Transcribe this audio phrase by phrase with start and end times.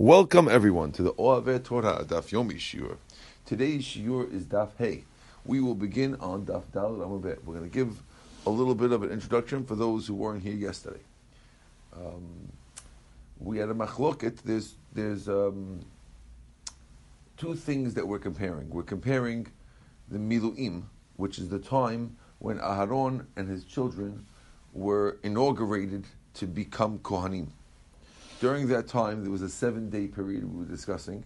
[0.00, 2.98] Welcome everyone to the Oave Torah Daf Yomi Shiur.
[3.44, 5.02] Today's Shiur is Daf Hey.
[5.44, 7.42] We will begin on Daf Dal Amabet.
[7.42, 8.00] We're going to give
[8.46, 11.00] a little bit of an introduction for those who weren't here yesterday.
[11.92, 12.52] Um,
[13.40, 14.42] we had a machloket.
[14.44, 15.80] There's there's um,
[17.36, 18.70] two things that we're comparing.
[18.70, 19.48] We're comparing
[20.08, 20.84] the Miluim,
[21.16, 24.26] which is the time when Aharon and his children
[24.72, 26.04] were inaugurated
[26.34, 27.48] to become Kohanim.
[28.40, 31.24] During that time, there was a seven day period we were discussing.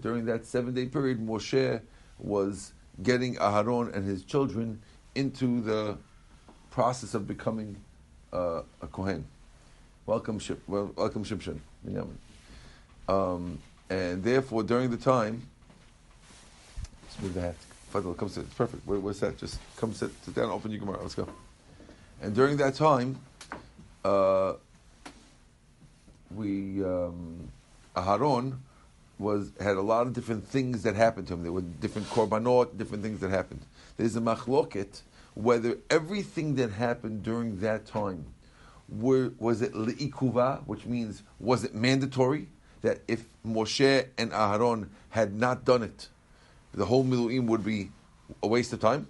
[0.00, 1.80] during that seven day period, Moshe
[2.18, 4.80] was getting Aharon and his children
[5.14, 5.96] into the
[6.70, 7.76] process of becoming
[8.32, 9.24] uh, a Kohen.
[10.06, 11.58] Welcome, Ship, well, welcome Shimshon.
[13.08, 15.42] Um, and therefore, during the time,
[17.02, 17.56] let's move the hat.
[17.92, 18.44] Come sit.
[18.44, 18.86] It's perfect.
[18.86, 19.36] Where, where's that?
[19.36, 21.00] Just come sit, sit down, open your Gemara.
[21.02, 21.28] Let's go.
[22.22, 23.18] And during that time,
[24.04, 24.54] uh,
[26.34, 27.50] we um,
[27.96, 28.58] Aharon
[29.18, 31.42] was had a lot of different things that happened to him.
[31.42, 33.60] There were different korbanot, different things that happened.
[33.96, 35.02] There's a machloket
[35.34, 38.26] whether everything that happened during that time
[38.88, 42.48] were, was it li'ikuva, which means was it mandatory
[42.82, 46.08] that if Moshe and Aharon had not done it,
[46.72, 47.90] the whole miluim would be
[48.42, 49.06] a waste of time,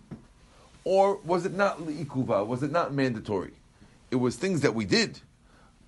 [0.84, 2.46] or was it not li'ikuva?
[2.46, 3.52] Was it not mandatory?
[4.10, 5.20] It was things that we did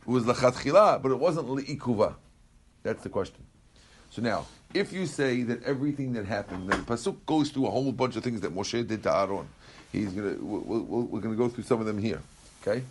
[0.03, 2.15] it was lachatchila, but it wasn't li'ikuva.
[2.83, 3.45] That's the question.
[4.11, 7.93] So now, if you say that everything that happened, the pasuk goes through a whole
[7.93, 9.49] bunch of things that Moshe did to Aaron.
[9.91, 12.21] He's gonna, we're, to go through some of them here,
[12.63, 12.83] okay?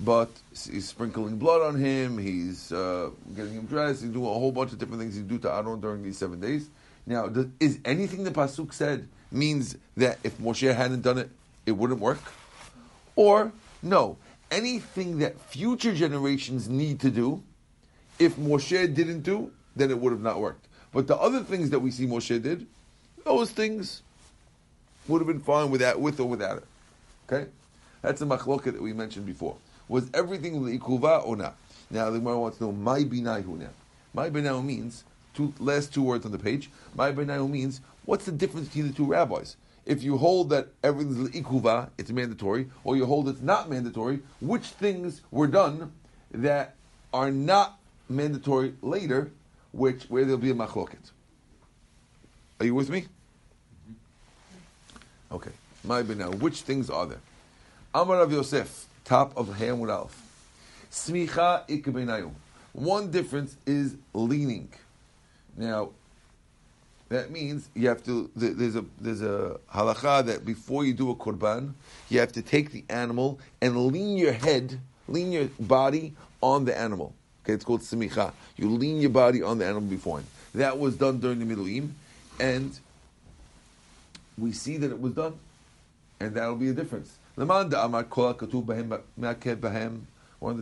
[0.00, 2.16] But he's sprinkling blood on him.
[2.18, 4.02] He's uh, getting him dressed.
[4.02, 6.40] He's doing a whole bunch of different things he do to Aaron during these seven
[6.40, 6.68] days.
[7.06, 11.30] Now, does, is anything the pasuk said means that if Moshe hadn't done it,
[11.66, 12.20] it wouldn't work,
[13.16, 14.16] or no?
[14.52, 17.42] Anything that future generations need to do,
[18.18, 20.68] if Moshe didn't do, then it would have not worked.
[20.92, 22.66] But the other things that we see Moshe did,
[23.24, 24.02] those things
[25.08, 26.66] would have been fine with that, with or without it.
[27.26, 27.50] Okay,
[28.02, 29.56] that's the machloket that we mentioned before.
[29.88, 31.56] Was everything leikuva or not?
[31.90, 33.70] Now the Gemara wants to know my binayu now.
[34.12, 36.70] My binayu means two last two words on the page.
[36.94, 39.56] My binayu means what's the difference between the two rabbis?
[39.84, 44.66] If you hold that everything's ikuva, it's mandatory, or you hold it's not mandatory, which
[44.66, 45.92] things were done
[46.32, 46.76] that
[47.12, 47.78] are not
[48.08, 49.30] mandatory later,
[49.72, 51.10] which where there'll be a machloket.
[52.60, 53.02] Are you with me?
[53.02, 55.34] Mm-hmm.
[55.34, 55.50] Okay.
[55.84, 57.20] My now, which things are there?
[57.92, 60.16] Amar of Yosef, top of Hamud Alf.
[60.92, 62.30] Smicha ikbenayu.
[62.72, 64.68] One difference is leaning.
[65.56, 65.90] Now,
[67.12, 68.30] that means you have to.
[68.34, 71.74] There's a there's a halacha that before you do a korban,
[72.08, 76.76] you have to take the animal and lean your head, lean your body on the
[76.76, 77.14] animal.
[77.44, 78.32] Okay, it's called simicha.
[78.56, 80.22] You lean your body on the animal before.
[80.54, 81.90] That was done during the Miluim,
[82.38, 82.78] and
[84.38, 85.34] we see that it was done,
[86.20, 87.18] and that'll be a difference.
[87.36, 87.76] We're on the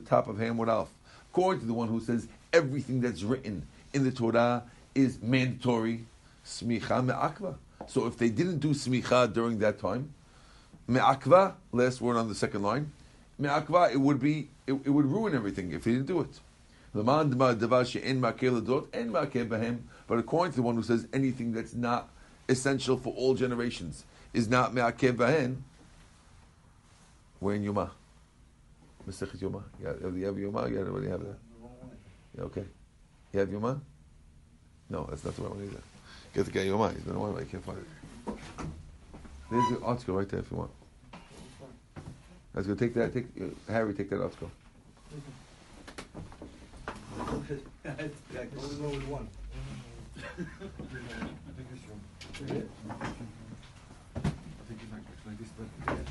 [0.01, 0.89] top of Hamud Alf.
[1.33, 4.63] According to the one who says everything that's written in the Torah
[4.95, 6.05] is mandatory,
[6.45, 7.57] smicha me'akva.
[7.87, 10.15] So if they didn't do smicha during that time,
[10.87, 12.93] me'akva, last word on the second line,
[13.39, 16.41] me'akva, it would be, it, it would ruin everything if he didn't do it.
[16.93, 17.03] But
[20.19, 22.09] according to the one who says anything that's not
[22.49, 25.59] essential for all generations is not me'akev bahen,
[27.41, 27.91] we're in Yoma.
[29.09, 29.63] Masechet Yoma.
[29.81, 30.71] You have, you have Yoma?
[30.71, 31.39] You already have that?
[32.37, 32.65] Yeah, okay.
[33.33, 33.81] You have Yuma?
[34.91, 35.81] No, that's not the right one either.
[36.35, 37.03] Get the guy your mind.
[37.07, 37.87] Don't why I can't find it.
[39.51, 40.71] There's the article right there if you want.
[42.55, 43.13] Let's go take that.
[43.13, 43.95] Take uh, Harry.
[43.95, 44.51] Take that article.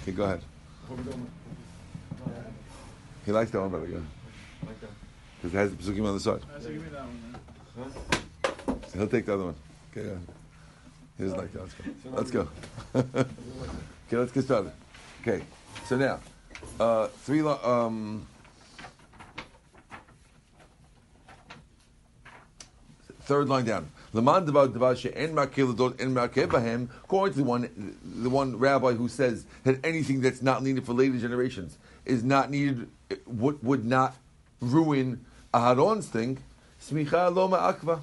[0.02, 0.42] Okay, go ahead.
[3.26, 4.00] He likes that one better, yeah.
[5.42, 6.42] Because it has the psukim on the side.
[8.94, 9.56] He'll take the other one.
[9.92, 10.18] Okay,
[11.20, 11.62] like that.
[11.62, 12.12] Let's go.
[12.12, 12.48] Let's go.
[12.96, 14.72] okay, let's get started.
[15.22, 15.44] Okay,
[15.86, 16.20] so now,
[16.80, 17.42] uh, three.
[17.42, 18.28] Um,
[23.30, 23.92] third line down.
[24.12, 29.46] Lamandabouts and Markiladon and Mark Ebrahim, according to the one, the one rabbi who says
[29.64, 32.88] that anything that's not needed for later generations is not needed,
[33.28, 34.16] would, would not
[34.60, 36.40] ruin Aharon's thing.
[36.82, 38.02] Smicha lo akva.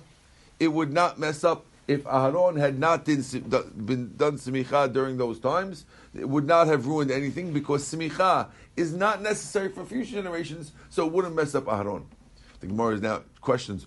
[0.61, 5.39] It would not mess up if Aharon had not been, been done smicha during those
[5.39, 5.85] times,
[6.15, 11.07] it would not have ruined anything because smicha is not necessary for future generations, so
[11.07, 12.07] it wouldn't mess up Aharon.
[12.61, 13.87] The Gemara is now questions.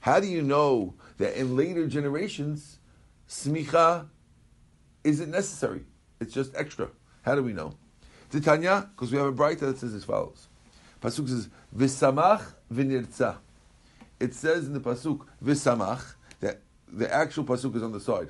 [0.00, 2.78] How do you know that in later generations,
[3.28, 4.06] smicha
[5.02, 5.84] isn't necessary?
[6.20, 6.90] It's just extra.
[7.22, 7.74] How do we know?
[8.30, 10.48] Titania, because we have a Beraita that says as follows.
[11.00, 13.38] Pasuk says, V'samach v'nirtza.
[14.24, 18.28] It says in the Pasuk, V'samach, that the actual Pasuk is on the side.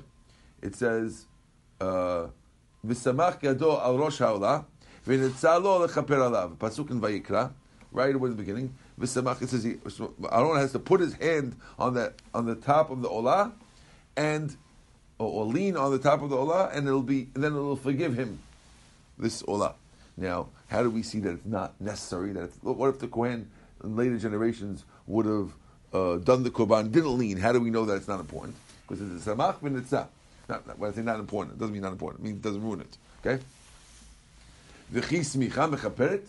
[0.61, 1.25] It says,
[1.79, 2.27] uh,
[2.85, 4.65] V'samach yado al rosh ha'olah,
[5.07, 6.57] v'nirtza lo lechaper alav.
[6.57, 7.53] Pasuk in Vayikra,
[7.93, 8.75] right away in the beginning.
[8.99, 9.75] V'samach, it says, he,
[10.29, 13.53] Aaron has to put his hand on the, on the top of the olah,
[14.17, 14.57] and,
[15.17, 18.15] or, or lean on the top of the olah, and it'll be, then it'll forgive
[18.15, 18.39] him
[19.17, 19.75] this olah.
[20.17, 22.33] Now, how do we see that it's not necessary?
[22.33, 23.49] That what if the Kohen
[23.81, 25.53] in later generations would have
[25.95, 27.37] uh, done the korban, didn't lean?
[27.37, 28.55] How do we know that it's not important?
[28.87, 30.07] Because it's a samach v'nirtza.
[30.47, 32.21] Not, not, when I say not important, it doesn't mean not important.
[32.21, 32.97] It means it doesn't ruin it.
[33.25, 33.43] Okay.
[34.91, 36.25] The chi smicha mechaperet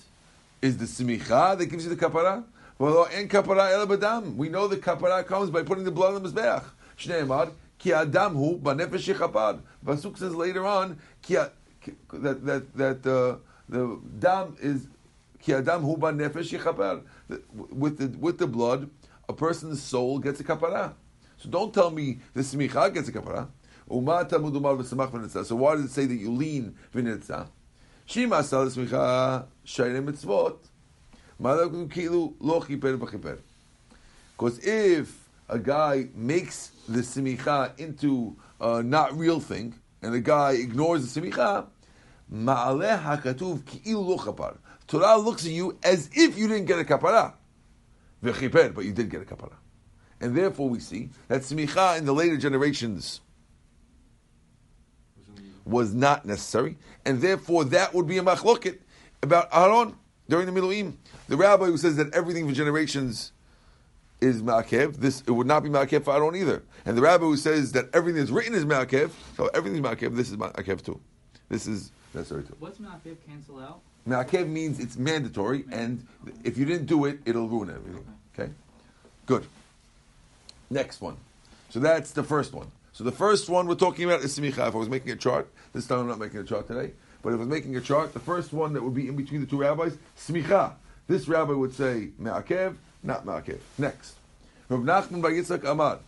[0.62, 2.44] is the smicha that gives you the kapara.
[2.78, 4.36] Well, and kapara el badam.
[4.36, 6.64] We know the kapara comes by putting the blood on the mizbeach.
[6.98, 9.60] Shneimad ki adam hu banefesh yichapad.
[9.84, 11.34] Pasuk says later on ki
[12.12, 13.06] that that that.
[13.06, 13.36] Uh,
[13.68, 14.86] the dam is
[15.42, 17.02] ki adam hu ba nefesh yichaper.
[17.54, 18.88] With the with the blood,
[19.28, 20.94] a person's soul gets a kapara.
[21.36, 23.48] So don't tell me the smicha gets a kapara.
[23.88, 27.48] So why does it say that you lean v'nirtza?
[28.04, 30.58] Shima sal smicha shayre mitzvot.
[34.36, 40.52] Because if a guy makes the smicha into a not real thing, and the guy
[40.52, 41.66] ignores the smicha,
[42.32, 44.56] Ma'aleh hakatuv ki'ilu lo chapar.
[44.88, 47.34] Torah looks at you as if you didn't get a kapara.
[48.22, 49.54] V'chiper, but you did get a kapara.
[50.20, 53.20] And therefore we see that smicha in the later generations
[55.64, 58.78] was not necessary, and therefore that would be a machloket
[59.22, 59.96] about Aaron
[60.28, 60.94] during the Miluim.
[61.28, 63.32] The rabbi who says that everything for generations
[64.20, 66.62] is ma'akev, this it would not be ma'akev for Aaron either.
[66.84, 70.16] And the rabbi who says that everything that's written is ma'akev, so everything is ma'akev,
[70.16, 71.00] this is ma'akev too.
[71.48, 72.56] This is necessary too.
[72.60, 73.80] What's ma'akev cancel out?
[74.08, 76.06] Ma'akev means it's mandatory, and
[76.44, 78.06] if you didn't do it, it'll ruin everything.
[78.38, 78.52] Okay?
[79.26, 79.46] Good.
[80.70, 81.16] Next one.
[81.70, 82.70] So that's the first one.
[82.92, 84.68] So the first one we're talking about is smicha.
[84.68, 86.92] If I was making a chart, this time I'm not making a chart today,
[87.22, 89.40] but if I was making a chart, the first one that would be in between
[89.40, 90.72] the two rabbis, smicha.
[91.08, 93.58] This rabbi would say me'akev, not me'akev.
[93.76, 94.14] Next.
[94.68, 95.98] Rav Nachman bar Yitzchak Amar.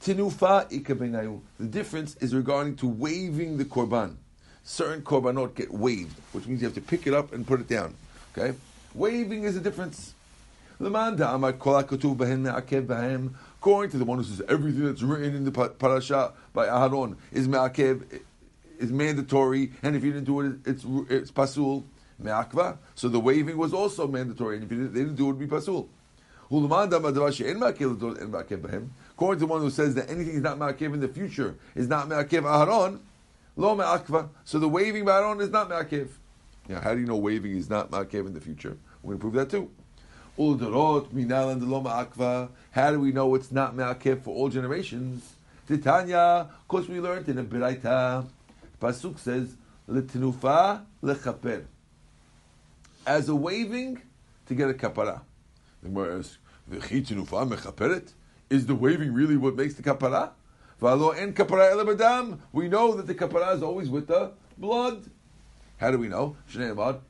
[0.00, 1.40] Tinufa ikabenayu.
[1.58, 4.16] The difference is regarding to waving the korban.
[4.64, 7.68] Certain korbanot get waved, which means you have to pick it up and put it
[7.68, 7.94] down.
[8.36, 8.56] Okay?
[8.94, 10.14] Waving is a difference.
[10.80, 11.18] According
[13.90, 18.20] to the one who says everything that's written in the parasha by Aharon is me'akev,
[18.78, 21.84] is mandatory, and if you didn't do it, it's it's pasul
[22.18, 22.78] me'akva.
[22.94, 25.38] So the waving was also mandatory, and if didn't, they didn't do it, it would
[25.38, 25.88] be pasul.
[26.52, 26.90] According
[29.38, 32.08] to the one who says that anything is not me'akev in the future is not
[32.08, 33.00] me'akev Aharon,
[33.56, 34.28] lo me'akva.
[34.44, 36.08] So the waving by Aharon is not me'akev.
[36.68, 38.76] Now, how do you know waving is not me'akev in the future?
[39.02, 39.70] We're going to prove that too.
[40.40, 42.48] Ulderot, Minal, and Loma Akva.
[42.70, 45.34] How do we know it's not Me'akev for all generations?
[45.68, 48.26] Titania, of course we learned in a Beraita.
[48.80, 49.54] Pasuk says,
[49.86, 51.64] L'tenufa lechaper.
[53.06, 54.00] As a waving
[54.46, 55.20] to get a kapara.
[55.82, 56.38] The Gemara asks?
[58.48, 60.30] Is the waving really what makes the kapara?
[60.80, 62.38] V'alo en kapara elabadam.
[62.52, 65.04] We know that the kapara is always with the blood.
[65.78, 66.36] How do we know?
[66.48, 67.00] Adam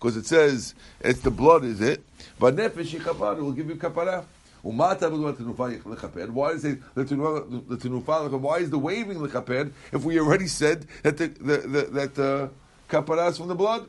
[0.00, 2.02] because it says it's the blood, is it?
[2.38, 4.24] But nefesh it will give you kapara.
[4.62, 4.92] Why
[6.50, 6.78] is it?
[6.94, 12.44] Why is the waving lechaper if we already said that the, the, the that the
[12.44, 12.48] uh,
[12.90, 13.88] kapara is from the blood?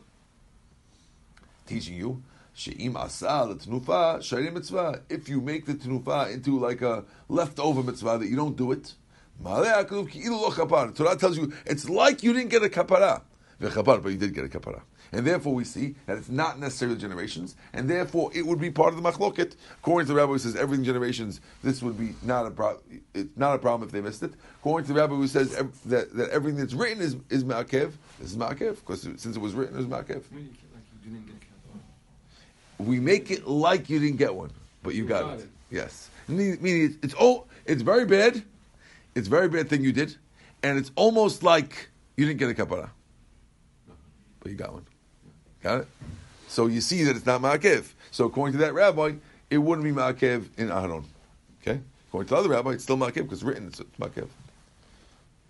[1.66, 2.24] Teaching you.
[2.54, 5.02] She'im asa tenufa shayrim mitzvah.
[5.10, 8.94] If you make the tenufa into like a leftover mitzvah that you don't do it,
[9.44, 13.22] Torah tells you it's like you didn't get a kapara,
[13.60, 14.82] but you did get a kapara.
[15.14, 18.94] And therefore we see that it's not necessarily generations, and therefore it would be part
[18.94, 19.56] of the machloket.
[19.80, 23.02] According to the rabbi who says everything generations, this would be not a problem.
[23.14, 24.32] It's not a problem if they missed it.
[24.60, 27.92] According to the rabbi who says ev- that, that everything that's written is, is ma'akev,
[28.20, 30.24] this is ma'akev, because since it was written, it was ma'akev.
[32.86, 34.52] We make it like you didn't get one,
[34.84, 35.48] but you, got, it.
[35.70, 36.10] Yes.
[36.28, 38.44] Meaning it's, it's, oh, it's very bad.
[39.16, 40.16] It's very bad thing you did,
[40.64, 42.90] and it's almost like you didn't get a kapara,
[44.40, 44.86] but you got one.
[45.62, 45.88] Got it?
[46.48, 47.92] So you see that it's not Ma'akev.
[48.12, 49.14] So according to that rabbi,
[49.50, 51.04] it wouldn't be Ma'akev in Aharon.
[51.62, 51.80] Okay?
[52.08, 54.28] According to the other rabbi, it's still Ma'akev because it's written, it's Ma'akev.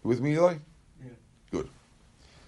[0.03, 0.55] You with me, Eli?
[1.03, 1.09] Yeah.
[1.51, 1.69] Good.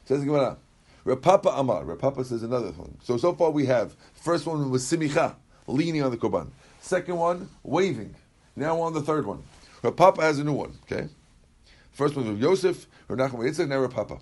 [0.05, 0.57] Says the Gemara,
[1.05, 1.83] Rav Papa Amar.
[1.83, 2.97] Rav Papa says another thing.
[3.03, 5.35] So so far we have first one was simicha,
[5.67, 6.49] leaning on the korban.
[6.79, 8.15] Second one, waving.
[8.55, 9.43] Now on the third one.
[9.81, 10.77] Rav Papa has a new one.
[10.83, 11.09] Okay.
[11.91, 14.19] First one was Yosef, Renachim Yitzchak, now Rav Papa.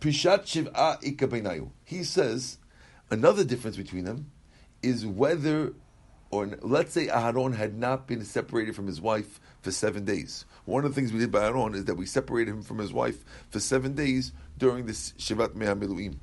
[0.00, 1.70] Prishat Shiv'a Ikabenayu.
[1.84, 2.58] He says
[3.10, 4.30] another difference between them
[4.82, 5.74] is whether,
[6.30, 10.46] or let's say Aharon had not been separated from his wife for seven days.
[10.64, 12.94] One of the things we did by Aharon is that we separated him from his
[12.94, 16.16] wife for seven days during this Shivat Mea Miluim.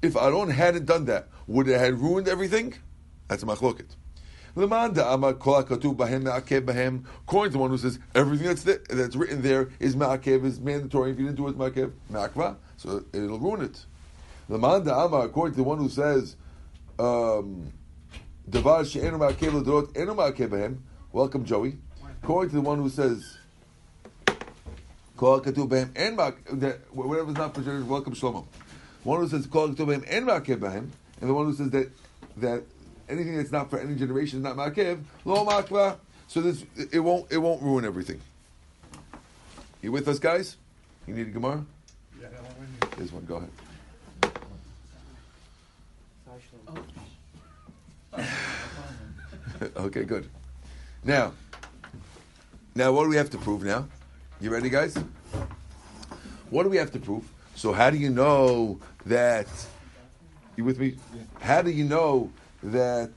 [0.00, 2.74] If Aharon hadn't done that, would it have ruined everything?
[3.26, 3.96] That's a machloket.
[4.56, 5.00] According to
[7.52, 11.10] the one who says everything that's there, that's written there is ma'akev, is mandatory.
[11.12, 13.84] If you didn't do it, ma'akev, ma'akva, so it'll ruin it.
[14.50, 16.36] According to the one who says
[16.98, 17.72] um.
[21.12, 21.78] Welcome, Joey.
[22.22, 23.36] According to the one who says
[25.18, 25.94] Kol katuv b'hem
[27.54, 28.46] generation, welcome Shlomo.
[29.04, 31.90] One who says Kol en ma'akev and the one who says that
[32.38, 32.62] that
[33.08, 35.96] anything that's not for any generation is not ma'akev lo ma'akva.
[36.26, 38.20] So this it won't it won't ruin everything.
[39.80, 40.56] You with us, guys?
[41.06, 41.64] You need a gemara?
[42.20, 42.98] Yeah, that one went in.
[42.98, 43.24] Here's one.
[43.24, 43.50] Go ahead.
[49.76, 50.28] okay, good.
[51.04, 51.32] Now,
[52.74, 53.88] now what do we have to prove now?
[54.40, 54.96] You ready, guys?
[56.50, 57.24] What do we have to prove?
[57.58, 59.48] So how do you know that?
[60.56, 60.94] You with me?
[61.40, 62.30] How do you know
[62.62, 63.10] that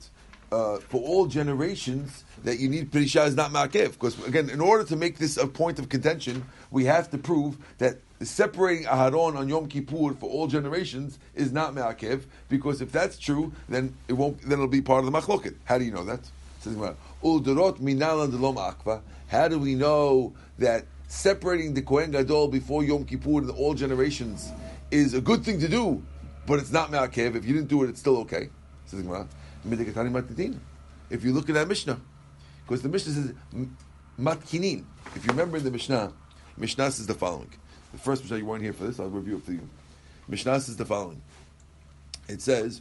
[0.50, 3.92] uh, for all generations that you need Perisha is not Ma'akev?
[3.92, 7.56] Because again, in order to make this a point of contention, we have to prove
[7.78, 12.24] that separating Aharon on Yom Kippur for all generations is not Ma'akev.
[12.48, 14.42] Because if that's true, then it won't.
[14.42, 15.54] Then it'll be part of the Machloket.
[15.66, 16.18] How do you know that?
[16.64, 19.02] Ulderot minalan delom akva.
[19.28, 24.50] How do we know that separating the Kohen Gadol before Yom Kippur in all generations
[24.90, 26.02] is a good thing to do,
[26.46, 27.36] but it's not Ma'akev?
[27.36, 28.48] If you didn't do it, it's still okay.
[28.90, 28.94] If
[31.24, 32.00] you look at that Mishnah,
[32.64, 33.34] because the Mishnah says
[34.18, 34.84] matkinin.
[35.14, 36.14] If you remember in the Mishnah,
[36.56, 37.50] Mishnah says the following.
[37.92, 39.68] The first Mishnah you weren't here for this, I'll review it for you.
[40.28, 41.20] Mishnah says the following.
[42.26, 42.80] It says,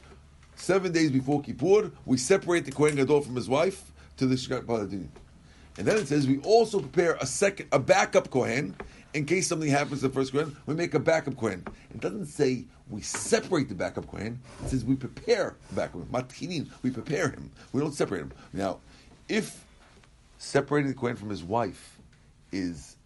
[0.56, 4.66] seven days before Kippur, we separate the Kohen Gadol from his wife to the Shkat.
[5.78, 8.76] And then it says we also prepare a second, a backup Kohen
[9.14, 10.56] in case something happens to the first Kohen.
[10.66, 11.66] We make a backup Kohen.
[11.94, 14.40] It doesn't say we separate the backup Kohen.
[14.64, 16.72] It says we prepare the backup Kohen.
[16.82, 17.52] We prepare him.
[17.74, 18.34] We don't separate him.
[18.54, 18.80] Now,
[19.30, 19.66] if
[20.38, 21.98] separating the Kohen from his wife
[22.52, 22.98] is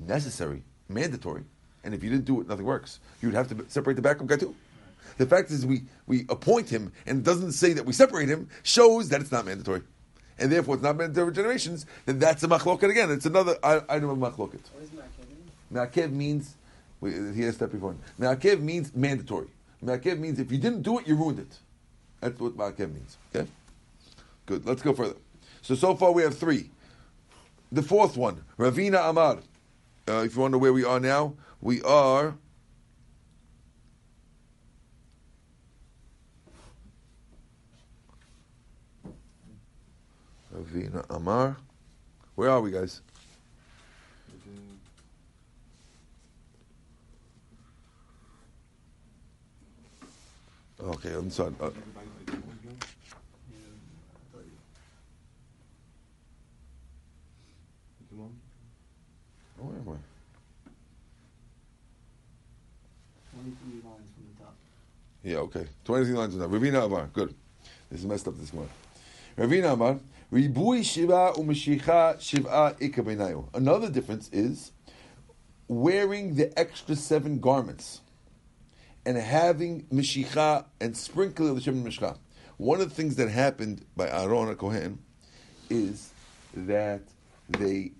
[0.00, 1.44] necessary, mandatory,
[1.84, 3.00] and if you didn't do it, nothing works.
[3.22, 4.54] You'd have to separate the backup guy too.
[5.16, 8.48] The fact is, we, we appoint him and it doesn't say that we separate him,
[8.62, 9.82] shows that it's not mandatory.
[10.38, 13.10] And therefore, it's not mandatory generations, then that's a machloket again.
[13.10, 14.60] It's another item of machloket.
[14.72, 15.50] What does ma'akev mean?
[15.72, 16.54] Ma'akev means,
[17.00, 17.96] wait, he has step before.
[18.20, 19.48] Ma'akev means mandatory.
[19.84, 21.58] Ma'akev means if you didn't do it, you ruined it.
[22.20, 23.16] That's what ma'akev means.
[23.34, 23.48] Okay?
[24.46, 24.64] Good.
[24.64, 25.16] Let's go further.
[25.62, 26.70] So, so far we have three.
[27.70, 29.38] The fourth one, Ravina Amar.
[30.08, 32.34] Uh, if you wonder where we are now, we are.
[40.58, 41.56] Ravina Amar.
[42.34, 43.00] Where are we, guys?
[50.80, 51.52] Okay, I'm sorry.
[51.60, 51.70] Uh,
[59.58, 59.96] where am I?
[63.34, 64.54] Twenty-three lines from the top.
[65.24, 65.66] Yeah, okay.
[65.84, 66.50] 23 lines on that.
[66.50, 67.08] Ravina Amar.
[67.12, 67.34] Good.
[67.90, 68.72] This is messed up this morning.
[69.36, 69.98] Ravina Amar.
[70.30, 71.32] Ribui Shiva
[72.20, 72.76] Shiva.
[73.54, 74.72] Another difference is
[75.68, 78.02] wearing the extra seven garments
[79.06, 82.18] and having Mishicha and sprinkling of the Shem Mishcha.
[82.58, 84.98] One of the things that happened by Aaron Kohen
[85.70, 86.10] is
[86.54, 87.00] that
[87.48, 87.92] they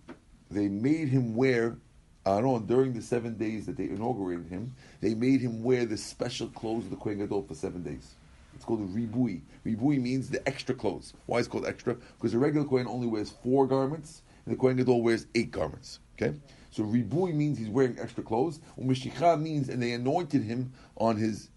[0.51, 1.79] they made him wear
[2.27, 4.75] Aaron during the seven days that they inaugurated him.
[5.01, 8.15] They made him wear the special clothes of the Kohen Gadol for seven days.
[8.59, 9.43] It's called a ribui.
[9.65, 11.15] Ribui means the extra clothes.
[11.27, 11.95] Why is it called extra?
[11.95, 16.01] Because the regular Kohen only wears four garments, and the Kohen Gadol wears eight garments.
[16.21, 16.37] Okay,
[16.73, 18.59] so ribui means he's wearing extra clothes.
[18.77, 21.51] Umishicha means, and they anointed him on his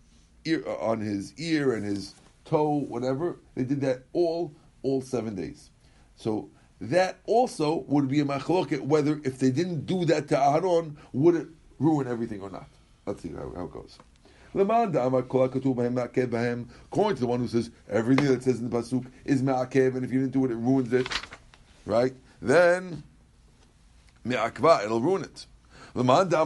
[0.46, 2.13] ear, uh, on his ear and his
[2.46, 3.39] toe, whatever.
[3.55, 4.53] They did that all
[4.84, 5.72] all seven days.
[6.15, 10.98] So that also would be a machloket whether if they didn't do that to Aaron,
[11.13, 11.48] would it
[11.79, 12.70] ruin everything or not?
[13.08, 13.98] Let's see how, how it goes.
[14.53, 15.00] According to
[17.22, 20.20] the one who says everything that says in the pasuk is ma'akev, and if you
[20.20, 21.08] didn't do it, it ruins it,
[21.86, 22.13] right?
[22.41, 23.03] Then
[24.25, 25.48] me'akva, it'll ruin it.
[25.93, 26.38] According to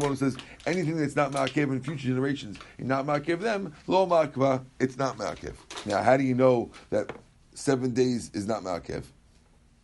[0.00, 4.64] one who says anything that's not ma'akev in future generations, not ma'akev them, lo ma'akva,
[4.78, 5.54] it's not ma'akev.
[5.86, 7.12] Now, how do you know that
[7.54, 9.04] seven days is not ma'akev?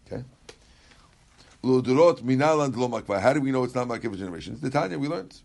[0.07, 0.25] Okay.
[1.62, 4.61] How do we know it's not ma'akev generations?
[4.61, 5.41] The Tanya we learned.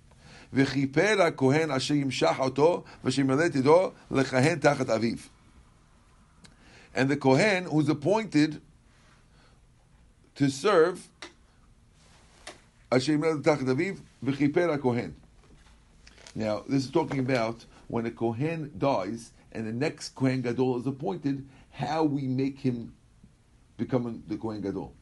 [0.52, 5.16] וכיפר הכהן אשר ימשח אותו ושימלא את ידו לכהן תחת אביו.
[6.95, 8.61] And the Kohen who's appointed
[10.35, 11.09] to serve
[12.90, 15.14] Asher Yimled Tachat Aviv v'chiper Kohen.
[16.35, 20.87] Now, this is talking about when a Kohen dies and the next Kohen Gadol is
[20.87, 22.92] appointed, how we make him
[23.76, 24.92] become the Kohen Gadol.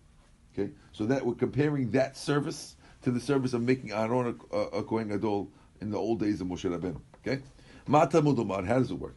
[0.52, 4.83] Okay, so that we're comparing that service to the service of making Aaron a, a,
[4.83, 5.49] Kohen Gadol
[5.81, 6.99] in the old days of Moshe Rabbeinu.
[7.25, 7.41] Okay,
[7.87, 9.15] Mata Mudomar, how does it work?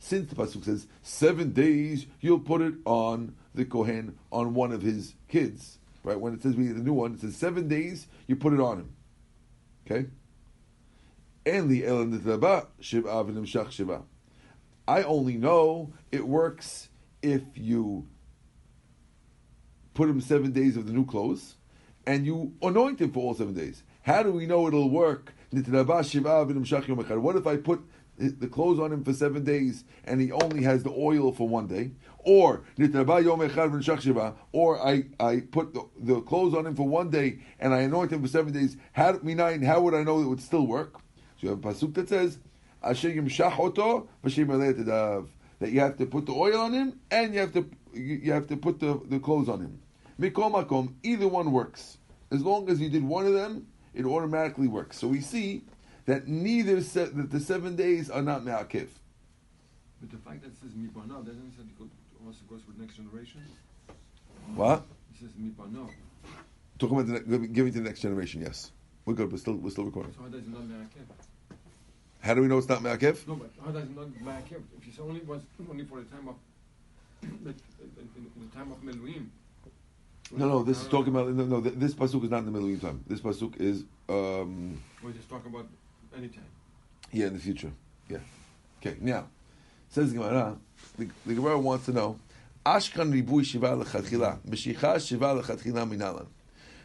[0.00, 4.82] Since the pasuk says seven days, you'll put it on the kohen on one of
[4.82, 5.78] his kids.
[6.04, 8.52] Right when it says we need a new one, it says seven days you put
[8.52, 8.92] it on him.
[9.86, 10.06] Okay.
[11.44, 11.82] And the
[12.80, 14.02] shiva
[14.86, 16.88] I only know it works
[17.22, 18.06] if you
[19.98, 21.56] put him seven days of the new clothes
[22.06, 23.82] and you anoint him for all seven days.
[24.02, 25.64] How do we know it'll work what
[27.34, 27.80] if I put
[28.16, 31.66] the clothes on him for seven days and he only has the oil for one
[31.66, 31.90] day?
[32.18, 32.62] Or
[34.52, 38.12] or I, I put the, the clothes on him for one day and I anoint
[38.12, 38.76] him for seven days.
[38.92, 40.94] How, how would I know it would still work?
[40.94, 41.00] So
[41.40, 42.38] you have a pasuk that says
[45.60, 48.46] that you have to put the oil on him and you have to you have
[48.46, 49.80] to put the, the clothes on him.
[50.20, 51.98] Either one works.
[52.30, 54.98] As long as you did one of them, it automatically works.
[54.98, 55.62] So we see
[56.06, 58.88] that neither se- that the seven days are not me'akiv.
[60.00, 61.90] But the fact that it says mipanav doesn't mean that it
[62.26, 63.42] also goes with the next generation.
[64.54, 64.84] What?
[65.12, 65.90] It says mipanav.
[66.78, 68.40] Talking about the, giving to the next generation.
[68.42, 68.70] Yes,
[69.04, 69.32] we're good.
[69.32, 70.12] We're still we're still recording.
[70.14, 71.56] So how does it not me'akiv?
[72.20, 73.26] How do we know it's not me'akiv?
[73.26, 74.62] No, but how does it not me'akiv?
[74.78, 76.36] If you say only was only for the time of
[77.44, 77.54] the, the,
[78.46, 79.26] the time of Miluim.
[80.30, 81.60] No, no, this is talking about no, no.
[81.60, 83.02] This pasuk is not in the middle of time.
[83.06, 83.84] This pasuk is.
[84.08, 85.66] Um, We're just talking about
[86.16, 86.44] any time.
[87.12, 87.72] Yeah, in the future.
[88.08, 88.18] Yeah.
[88.80, 88.96] Okay.
[89.00, 89.28] Now,
[89.88, 90.56] says the Gemara.
[90.98, 92.18] The, the Gemara wants to know.
[92.66, 96.26] Ashkan ribui shiva lechatchila, meshicha shiva lechatchila minalan.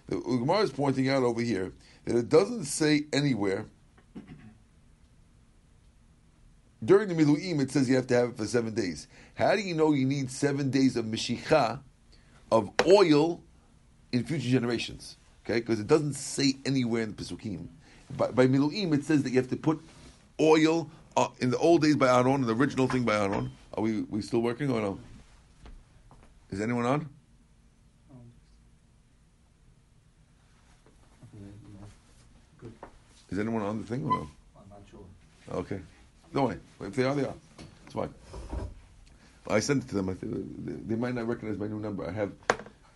[0.08, 1.74] The Gemara is pointing out over here
[2.06, 3.66] that it doesn't say anywhere.
[6.84, 9.08] During the Miluim, it says you have to have it for seven days.
[9.36, 11.80] How do you know you need seven days of Meshicha
[12.54, 13.42] of oil
[14.12, 15.18] in future generations.
[15.44, 17.68] Okay, because it doesn't say anywhere in the Pesukim.
[18.16, 19.82] By, by Miluim, it says that you have to put
[20.40, 23.52] oil uh, in the old days by Aaron, the original thing by Aaron.
[23.74, 25.00] Are we we still working or no?
[26.52, 27.10] Is anyone on?
[33.32, 34.30] Is anyone on the thing or no?
[34.56, 35.00] I'm not sure.
[35.52, 35.80] Okay.
[36.32, 36.60] Don't worry.
[36.82, 37.34] If they are, they are.
[37.86, 38.14] It's fine.
[39.48, 40.10] I sent it to them.
[40.10, 40.16] I
[40.88, 42.08] they might not recognize my new number.
[42.08, 42.32] I have,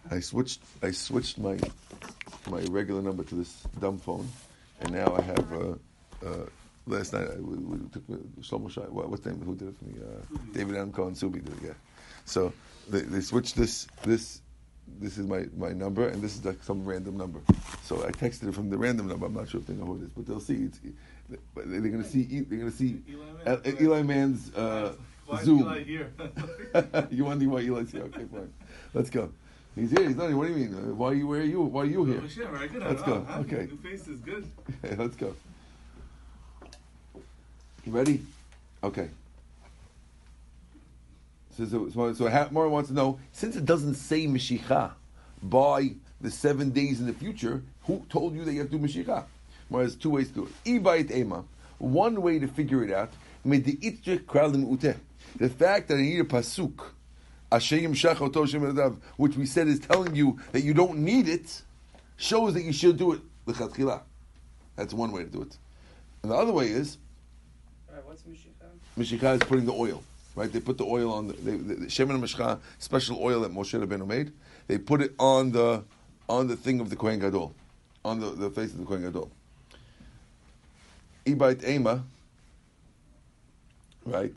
[0.09, 1.57] I switched, I switched my
[2.49, 4.27] my regular number to this dumb phone,
[4.81, 5.53] and now I have.
[5.53, 5.75] Uh,
[6.25, 6.45] uh,
[6.87, 8.07] last night I, we, we took
[8.41, 8.81] Shlomo Shai.
[8.81, 9.41] What, what's the name?
[9.43, 9.95] Who did it for me?
[10.01, 10.91] Uh, David M.
[10.91, 11.59] Cohen Subi did it.
[11.65, 11.73] Yeah.
[12.25, 12.53] So
[12.89, 14.41] they, they switched this this.
[14.99, 17.41] This is my, my number, and this is like some random number.
[17.83, 19.25] So I texted it from the random number.
[19.25, 20.63] I'm not sure if they know who it is, but they'll see.
[20.63, 20.79] It's,
[21.55, 22.23] they're going to see.
[22.23, 23.77] They're going to see Eli, Man.
[23.81, 24.93] Eli Mann's uh,
[25.43, 25.59] Zoom.
[25.61, 26.13] Eli here?
[27.11, 28.03] you wondering why Eli's here?
[28.03, 28.53] Okay, fine.
[28.93, 29.31] Let's go.
[29.75, 30.07] He's here.
[30.07, 30.37] He's not here.
[30.37, 30.73] What do you mean?
[30.73, 31.27] Uh, why are you?
[31.27, 31.61] Where are you?
[31.61, 32.21] Why are you here?
[32.23, 32.69] Oh, right.
[32.73, 33.25] Let's go.
[33.39, 33.67] Okay.
[33.69, 34.49] New face is good.
[34.83, 35.35] Okay, let's go.
[37.85, 38.21] You ready?
[38.83, 39.09] Okay.
[41.57, 44.91] So, so, so, so Hatmar wants to know since it doesn't say Mashiach
[45.43, 48.85] by the seven days in the future, who told you that you have to do
[48.85, 49.25] Mashiach?
[49.69, 50.81] Well, there's two ways to do it.
[50.81, 51.43] Ibayit Ema.
[51.79, 53.11] One way to figure it out,
[55.35, 56.79] the fact that I need a pasuk,
[59.17, 61.61] which we said is telling you that you don't need it,
[62.17, 63.21] shows that you should do it.
[64.75, 65.57] That's one way to do it.
[66.23, 66.97] And the other way is,
[67.89, 68.67] Alright, what's Mishicha?
[68.97, 70.03] Mishikah is putting the oil.
[70.35, 70.51] Right?
[70.51, 74.05] They put the oil on the, they, the, Shemen Mishcha, special oil that Moshe Rabbeinu
[74.05, 74.31] made.
[74.67, 75.83] They put it on the
[76.29, 77.55] on the thing of the Kohen Gadol,
[78.03, 79.31] on the, the face of the Kohen Gadol.
[81.25, 82.03] Ibait Ema,
[84.05, 84.35] right?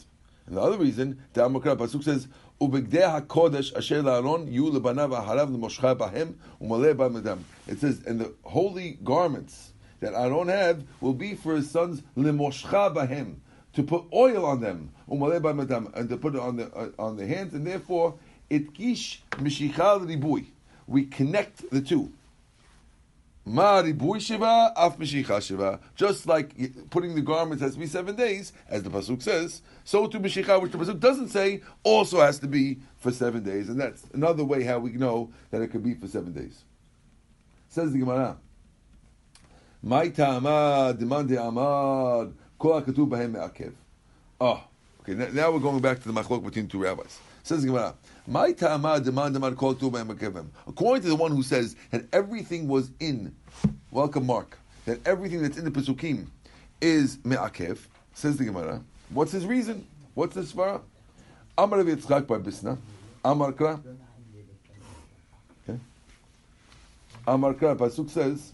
[0.51, 2.27] And the other reason, the Amakra Pasuk says,
[2.61, 8.35] "Ubegdeh hakodesh asher la'aron yu lebanav aharav lemoshcha bahem umaleh b'medam." It says, "And the
[8.43, 13.37] holy garments that Aaron had will be for his sons lemoshcha bahem
[13.75, 17.17] to put oil on them umaleh b'medam and to put it on the uh, on
[17.17, 18.17] the hands, and therefore
[18.51, 20.47] Itkish mishichal ribui.
[20.89, 22.11] We connect the two.
[23.40, 23.40] Ma ribui shiva, af mishicha shiva.
[25.97, 26.55] Just like
[26.91, 30.61] putting the garments has to be seven days, as the pasuk says, so to mishicha,
[30.61, 34.45] which the pasuk doesn't say, also has to be for seven days, and that's another
[34.45, 36.65] way how we know that it could be for seven days.
[37.69, 38.37] Says the Gemara.
[39.83, 43.73] My ta'amad, demand amad, kol hakatuv bahem me'akev.
[44.41, 44.63] Oh,
[45.01, 45.15] okay.
[45.33, 47.19] Now we're going back to the machlok between two rabbis.
[47.51, 47.95] Says the Gemara.
[48.29, 50.47] My ta'amad, demand hakatuv bahem me'akevim.
[50.69, 53.35] According to the one who says that everything was in,
[53.91, 56.27] welcome Mark, that everything that's in the pesukim
[56.81, 57.79] is me'akev.
[58.15, 58.81] Says the Gemara.
[59.09, 59.85] What's his reason?
[60.15, 60.81] What's the svara?
[61.59, 62.79] Amar Yitzchak by Bisna.
[63.25, 63.83] Amar Kra.
[67.27, 67.77] Amar Kra.
[67.77, 68.53] Pasuk says.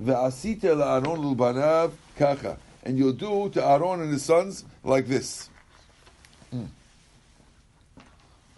[0.00, 2.58] Ve'asite la'aron l'banav kacha.
[2.84, 5.50] And you'll do to Aaron and his sons like this.
[6.54, 6.68] Mm.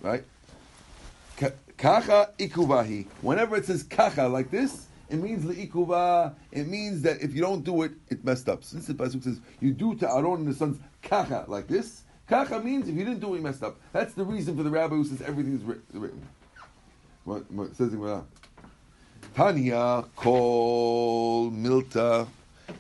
[0.02, 0.24] Right?
[1.36, 3.06] Ka- Kacha ikuvahi.
[3.22, 6.34] Whenever it says kacha like this, it means le'ikuva.
[6.52, 8.64] It means that if you don't do it, it messed up.
[8.64, 12.60] Since the pasuk says you do to Aaron and his sons kacha like this, kacha
[12.60, 13.76] means if you didn't do it, you messed up.
[13.92, 16.26] That's the reason for the rabbi who says everything is writ- written.
[17.24, 18.24] What, what says Gemara?
[19.34, 22.26] Tanya kol milta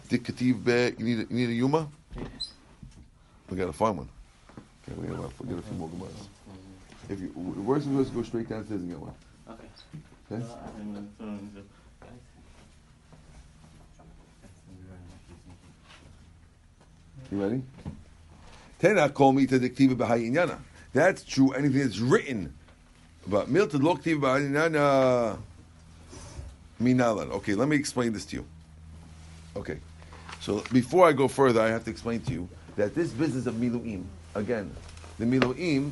[0.08, 0.94] dikativ be.
[0.98, 1.88] You need a, you need a yuma.
[3.48, 4.08] We gotta find one.
[4.88, 6.26] Okay, we gotta we get a few more gemaras.
[7.08, 9.14] If you, we're supposed to go straight downstairs and get one.
[9.50, 9.64] Okay.
[10.30, 10.44] Okay.
[17.30, 17.62] You ready?
[18.80, 20.58] Tena kol mita diktiva b'hayinyana.
[20.92, 21.52] That's true.
[21.52, 22.54] Anything that's written,
[23.26, 25.38] but milta loktiv b'hayinyana
[26.80, 27.30] minalan.
[27.32, 28.46] Okay, let me explain this to you.
[29.56, 29.80] Okay,
[30.40, 33.54] so before I go further, I have to explain to you that this business of
[33.56, 34.70] miluim, again,
[35.18, 35.90] the miluim.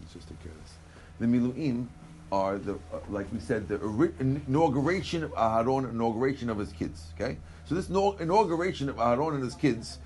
[0.00, 0.74] Let's just take care of this.
[1.20, 1.86] The miluim
[2.32, 3.76] are the, uh, like we said, the
[4.18, 7.08] inauguration of Aharon, inauguration of his kids.
[7.14, 9.98] Okay, so this inauguration of Aharon and his kids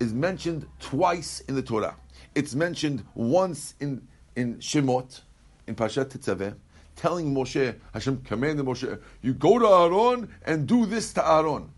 [0.00, 1.96] is mentioned twice in the Torah.
[2.34, 5.22] It's mentioned once in in Shemot,
[5.66, 6.54] in Pashat Tetzaveh,
[6.94, 11.70] telling Moshe, Hashem commanded Moshe, you go to Aaron and do this to Aaron.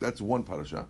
[0.00, 0.86] That's one parasha.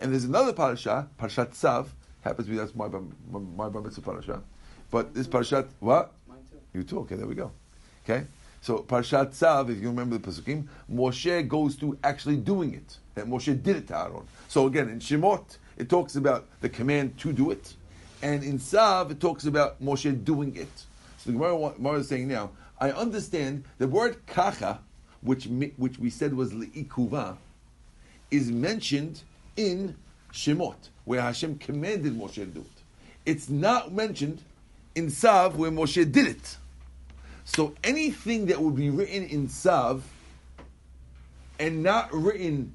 [0.00, 1.86] And there's another parasha, Parashat Tzav,
[2.22, 4.42] happens to be that's my my, my bar mitzvah parasha.
[4.90, 6.12] But this parashat, what?
[6.74, 7.00] You too.
[7.00, 7.50] Okay, there we go.
[8.04, 8.24] Okay,
[8.60, 12.96] so Parshat Tzav, if you remember the Pesukim, Moshe goes to actually doing it.
[13.14, 14.26] That Moshe did it to Aaron.
[14.48, 17.74] So again, in Shemot, it talks about the command to do it,
[18.22, 20.70] and in Tzav, it talks about Moshe doing it.
[21.18, 22.50] So the Gemara, Gemara is saying now,
[22.80, 24.80] I understand the word kacha,
[25.20, 27.36] which which we said was liikuva,
[28.30, 29.22] is mentioned
[29.56, 29.96] in
[30.32, 32.66] Shemot, where Hashem commanded Moshe to do it.
[33.26, 34.42] It's not mentioned
[34.98, 36.56] in Tzav, where Moshe did it.
[37.44, 40.02] So anything that would be written in Tzav
[41.58, 42.74] and not written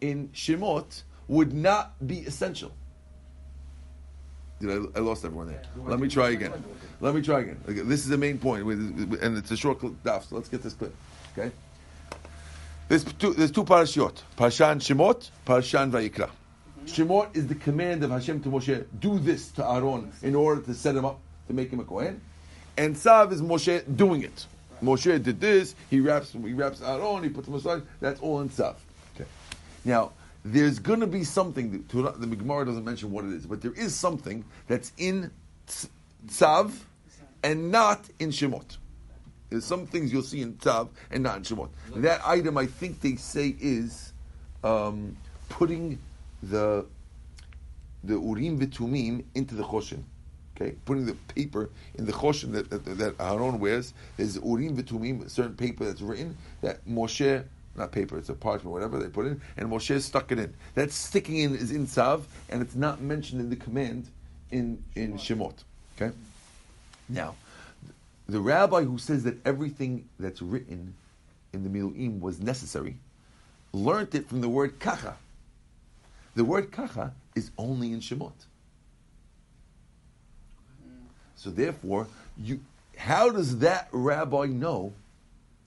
[0.00, 2.72] in Shemot would not be essential.
[4.60, 5.62] Did I, I lost everyone there?
[5.76, 6.52] Let me try again.
[7.00, 7.58] Let me try again.
[7.68, 10.92] Okay, This is the main and it's a short daf, so let's get this clear.
[11.36, 11.50] Okay?
[12.88, 14.22] There's two, there's two parashiyot.
[14.36, 16.30] Parashan Shemot, Parashan Vayikra.
[16.86, 20.74] Shemot is the command of Hashem to Moshe, do this to Aaron in order to
[20.74, 22.20] set him up, to make him a Kohen.
[22.76, 24.46] And Tzav is Moshe doing it.
[24.82, 28.48] Moshe did this, he wraps, he wraps Aaron, he puts him aside, that's all in
[28.48, 28.74] Tzav.
[29.14, 29.28] Okay.
[29.84, 30.12] Now,
[30.44, 33.62] there's going to be something, that, Torah- the Gemara doesn't mention what it is, but
[33.62, 35.30] there is something that's in
[35.68, 35.88] Tz-
[36.26, 36.72] Tzav
[37.44, 38.78] and not in Shemot.
[39.50, 41.68] There's some things you'll see in Tzav and not in Shemot.
[41.96, 44.12] That item, I think they say, is
[44.64, 45.16] um,
[45.48, 45.98] putting
[46.42, 46.86] the
[48.04, 50.02] the Urim v'Tumim into the Choshen.
[50.56, 53.94] Okay, putting the paper in the Choshen that, that, that Aaron wears.
[54.16, 58.72] There's Urim v'Tumim, a certain paper that's written that Moshe, not paper, it's a parchment,
[58.72, 60.52] whatever they put in, and Moshe stuck it in.
[60.74, 64.08] That sticking in is in Tzav, and it's not mentioned in the command
[64.50, 65.64] in in Shemot.
[65.96, 66.14] Okay,
[67.08, 67.34] now
[68.28, 70.94] the rabbi who says that everything that's written
[71.52, 72.96] in the Miluim was necessary
[73.72, 75.16] learned it from the word kacha.
[76.34, 78.32] The word kacha is only in Shemot.
[81.34, 82.06] So therefore,
[82.38, 82.60] you
[82.96, 84.92] how does that rabbi know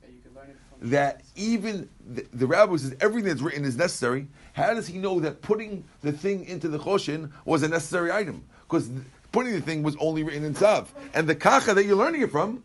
[0.02, 3.66] Yeah, you can learn it from that even the, the rabbi says everything that's written
[3.66, 7.68] is necessary, how does he know that putting the thing into the choshen was a
[7.68, 8.44] necessary item?
[8.62, 8.90] Because
[9.34, 10.88] putting the thing was only written in Tzav.
[11.14, 12.64] And the kacha that you're learning it from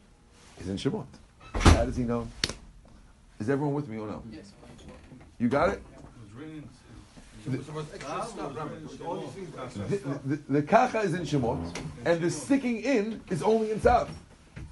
[0.60, 1.06] is in Shemot.
[1.52, 2.28] How does he know?
[3.40, 4.22] Is everyone with me or no?
[4.30, 4.52] Yes.
[5.40, 5.82] You got it?
[5.96, 6.68] It was written in,
[7.46, 7.62] The,
[9.98, 10.20] stuff.
[10.24, 14.08] the, the kacha is in Shemot, and the sticking in is only in Tzav.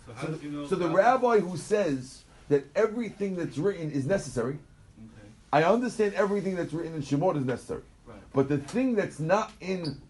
[0.06, 0.66] So So, you know?
[0.66, 6.56] so the rabbi who says that everything that's written is necessary, Okay, I understand everything
[6.56, 7.82] that's written in Shemot is necessary.
[8.06, 8.18] right.
[8.32, 10.00] But the thing that's not in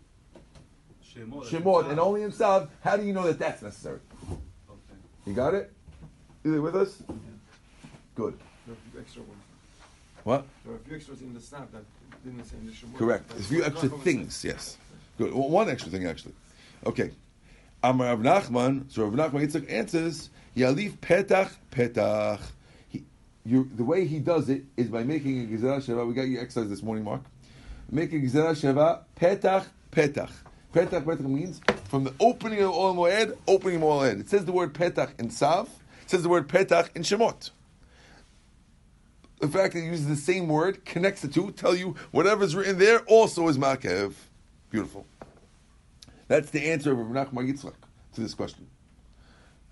[1.04, 1.44] Shemot.
[1.46, 4.00] Shemot and only in Tzav, how do you know that that's necessary?
[4.30, 4.38] Okay.
[5.26, 5.72] You got it?
[6.44, 7.02] With us?
[8.14, 8.38] Good.
[8.66, 9.42] There are a few extra ones.
[10.24, 10.46] What?
[10.64, 11.82] There are a few extras in the snap that
[12.24, 12.96] didn't say in the Shemot.
[12.96, 13.32] Correct.
[13.32, 14.76] A few extra things, yes.
[15.18, 15.32] Good.
[15.32, 16.34] Well, one extra thing, actually.
[16.86, 17.10] Okay.
[17.82, 22.40] Amar Rav Nachman, so Rav Nachman Yitzchak answers, Yalif petach petach.
[22.88, 23.04] He,
[23.44, 26.06] you, the way he does it is by making a Gezerah Shava.
[26.06, 27.22] We got your exercise this morning, Mark.
[27.90, 30.32] Make a Gezerah Shava, petach petach.
[30.74, 34.20] Petach petach means from the opening of Ohel Moed, opening of Ohel Moed.
[34.20, 35.68] It says the word petach in Tzav.
[36.02, 37.50] It says the word petach in Shemot
[39.40, 42.78] the fact that it uses the same word connects the two, tell you whatever's written
[42.78, 44.14] there also is Makev.
[44.70, 45.06] Beautiful.
[46.26, 47.74] That's the answer of Rav Nachman Yitzchak
[48.14, 48.66] to this question.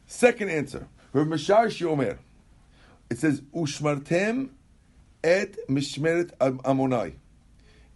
[0.06, 2.18] Second answer, Rav Mashar Shomer.
[3.10, 4.50] It says Ushmartem
[5.22, 7.14] et Mishmeret Am- Amonai.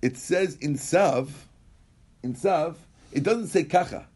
[0.03, 1.31] It says in Tzav,
[2.23, 2.77] in Tzav,
[3.13, 4.07] it doesn't say Kacha.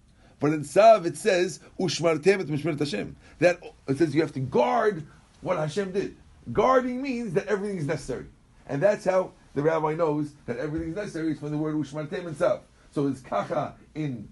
[0.40, 3.16] But in Tzav it says Ushmartem et Mishmeret Hashem.
[3.38, 5.06] That it says you have to guard
[5.40, 6.16] what Hashem did.
[6.52, 8.26] Guarding means that everything is necessary.
[8.66, 12.32] And that's how the rabbi knows that everything is necessary is from the word Ushmartem
[12.34, 12.60] Tzav.
[12.90, 14.28] So it's Kacha in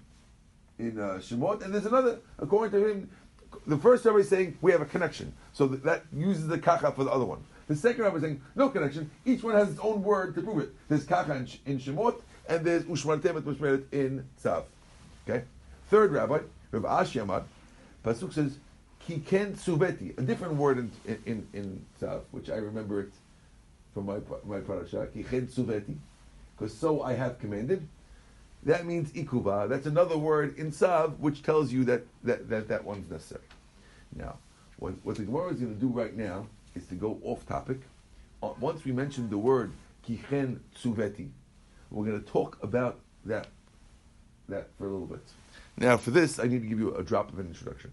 [0.79, 3.11] in uh, Shemot, and there's another, according to him,
[3.67, 5.33] the first rabbi is saying we have a connection.
[5.53, 7.45] So that, that uses the Kacha for the other one.
[7.69, 9.11] The second rabbi is saying no connection.
[9.25, 10.75] Each one has its own word to prove it.
[10.89, 14.65] There's Kacha in, in Shemot, and there's Ushmartem et Mishmeret in Tzav.
[15.29, 15.45] Okay?
[15.89, 16.41] Third rabbi,
[16.73, 17.45] Rav Ashi Amad,
[18.05, 18.57] Pasuk says,
[19.09, 21.87] Kiken Suveti, a different word in, in, in, in
[22.31, 23.13] which I remember it
[23.93, 25.97] from my, my parasha, Kichen Suveti,
[26.57, 27.87] because so I have commanded.
[28.65, 29.69] That means ikuba.
[29.69, 33.43] That's another word in Tzav, which tells you that that, that, that one's necessary.
[34.15, 34.37] Now,
[34.77, 37.81] what, what the Gemara is going to do right now is to go off topic.
[38.43, 39.73] Uh, Once we mention the word
[40.07, 41.29] kichen tsuveti,
[41.91, 43.49] we're going to talk about that
[44.49, 45.23] that for a little bit.
[45.77, 47.91] Now, for this, I need to give you a drop of an introduction.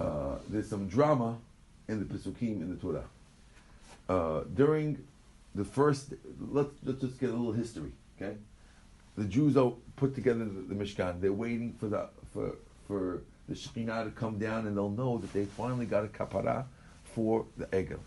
[0.00, 1.36] Uh, there's some drama
[1.88, 3.04] in the Pesukim in the Torah.
[4.08, 5.04] Uh, during
[5.54, 6.14] the first,
[6.50, 8.36] let's, let's just get a little history, okay?
[9.18, 11.20] The Jews are put together the, the Mishkan.
[11.20, 12.54] They're waiting for the for
[12.86, 16.64] for the Shekhinah to come down, and they'll know that they finally got a kapara
[17.14, 17.98] for the Egel.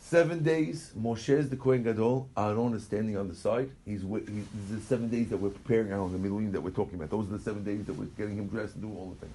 [0.00, 2.28] Seven days, Moshe is the Kohen Gadol.
[2.36, 3.70] Aaron is standing on the side.
[3.84, 7.10] He's, he's the seven days that we're preparing Aaron, the Miluim that we're talking about.
[7.10, 9.34] Those are the seven days that we're getting him dressed and doing all the things.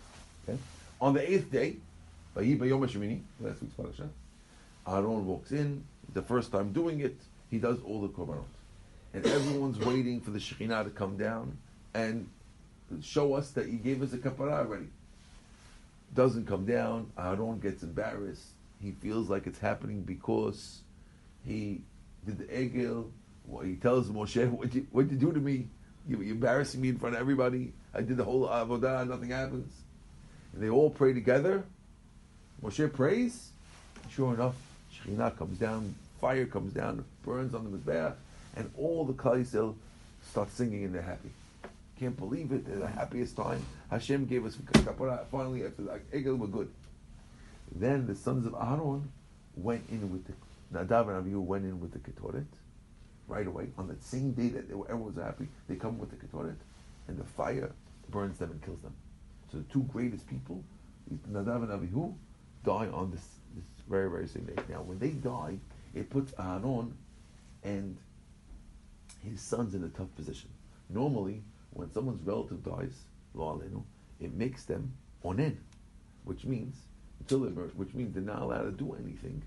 [0.49, 0.59] Okay?
[1.01, 1.77] On the eighth day,
[2.35, 4.09] Bayom HaShemini, last week's parasha,
[4.87, 5.83] Aaron walks in.
[6.13, 7.15] The first time doing it,
[7.51, 8.43] he does all the korbanot,
[9.13, 11.57] and everyone's waiting for the Shekhinah to come down
[11.93, 12.27] and
[13.01, 14.87] show us that he gave us a kapara already.
[16.15, 17.11] Doesn't come down.
[17.17, 18.47] Aaron gets embarrassed.
[18.81, 20.81] He feels like it's happening because
[21.45, 21.81] he
[22.25, 23.11] did the egel.
[23.45, 25.67] Well, he tells Moshe, "What you what you do to me?
[26.07, 27.73] You, you're embarrassing me in front of everybody.
[27.93, 29.07] I did the whole avodah.
[29.07, 29.71] Nothing happens."
[30.53, 31.63] And they all pray together.
[32.63, 33.49] Moshe prays.
[34.09, 34.55] Sure enough,
[34.93, 35.95] Shekhinah comes down.
[36.19, 38.13] Fire comes down, burns on the mizbeach,
[38.57, 39.75] and all the Yisrael
[40.29, 41.29] start singing and they're happy.
[41.97, 42.65] Can't believe it.
[42.65, 43.63] They're the happiest time.
[43.89, 44.57] Hashem gave us.
[45.31, 46.69] Finally, after the egel, we're good.
[47.73, 49.11] Then the sons of Aaron
[49.55, 50.33] went in with the
[50.73, 52.45] Nadav and Abihu went in with the ketoret
[53.27, 55.47] right away on that same day that they were, everyone was happy.
[55.67, 56.55] They come with the ketoret,
[57.07, 57.71] and the fire
[58.09, 58.93] burns them and kills them.
[59.51, 60.63] So the two greatest people,
[61.31, 62.13] Nadav and Abihu,
[62.63, 64.61] die on this this very very same day.
[64.69, 65.57] Now when they die,
[65.93, 66.93] it puts Aaron
[67.63, 67.97] and
[69.23, 70.49] his sons in a tough position.
[70.89, 72.93] Normally, when someone's relative dies,
[74.19, 74.91] it makes them
[75.23, 75.55] onen,
[76.23, 76.75] which means
[77.19, 79.41] until they which means they're not allowed to do anything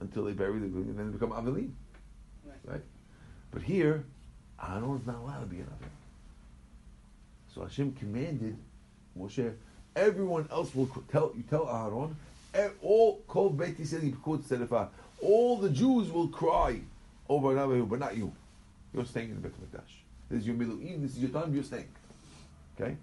[0.00, 1.70] until they bury the and then they become avelim,
[2.44, 2.58] Right.
[2.64, 2.82] right?
[3.50, 4.04] But here,
[4.62, 5.88] Aaron is not allowed to be an avim.
[7.54, 8.56] So Hashem commanded
[9.18, 9.54] Moshe,
[9.94, 12.16] everyone else will tell you tell Aaron,
[12.82, 14.88] all kol beit Yisrael.
[15.22, 16.80] All the Jews will cry
[17.28, 18.32] over an avim, but not you.
[18.92, 20.02] You're staying in the Beit Hamikdash.
[20.28, 21.02] This is your miluim.
[21.02, 21.54] This is your time.
[21.54, 21.88] You're staying.
[22.78, 22.96] Okay,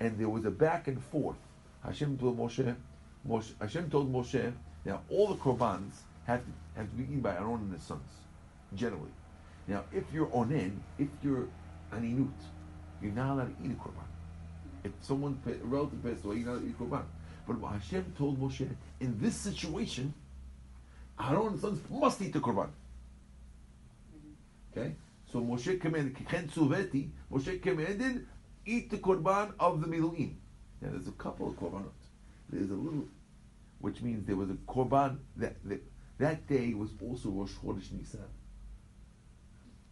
[0.00, 1.36] and there was a back and forth.
[1.84, 2.74] Hashem told Moshe,
[3.28, 4.52] Moshe Hashem told Moshe,
[4.84, 5.92] now all the korbans
[6.26, 8.02] have to have to be eaten by Aaron and his sons,
[8.74, 9.10] generally.
[9.66, 11.48] Now, if you're onen, if you're
[11.92, 12.28] aninut,
[13.00, 14.13] you're not allowed to eat a korban.
[14.84, 17.04] If someone, a relative passed away, allowed to eat korban.
[17.46, 18.68] But what Hashem told Moshe,
[19.00, 20.12] in this situation,
[21.18, 22.68] Aaron and sons must eat the korban.
[24.76, 24.94] Okay?
[25.32, 26.16] So Moshe commanded,
[27.32, 28.26] Moshe commanded,
[28.66, 30.34] eat the korban of the Miluim.
[30.80, 31.90] Now there's a couple of korbanot.
[32.50, 33.08] There's a little,
[33.80, 35.82] which means there was a korban, that, that,
[36.18, 38.20] that day was also Rosh Chodesh Nisan.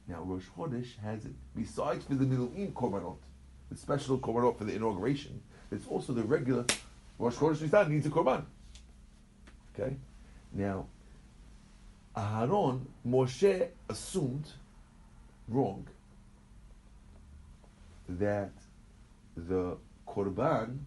[0.07, 3.17] Now Rosh Chodesh has it, besides for the Miluim korbanot,
[3.73, 6.65] the special korbanot for the inauguration, it's also the regular
[7.19, 8.45] Rosh Chodesh Nisan needs a korban.
[9.75, 9.97] Okay?
[10.53, 10.87] Now,
[12.17, 14.47] Aharon, Moshe assumed
[15.49, 15.87] wrong
[18.09, 18.53] that
[19.37, 20.79] the Korban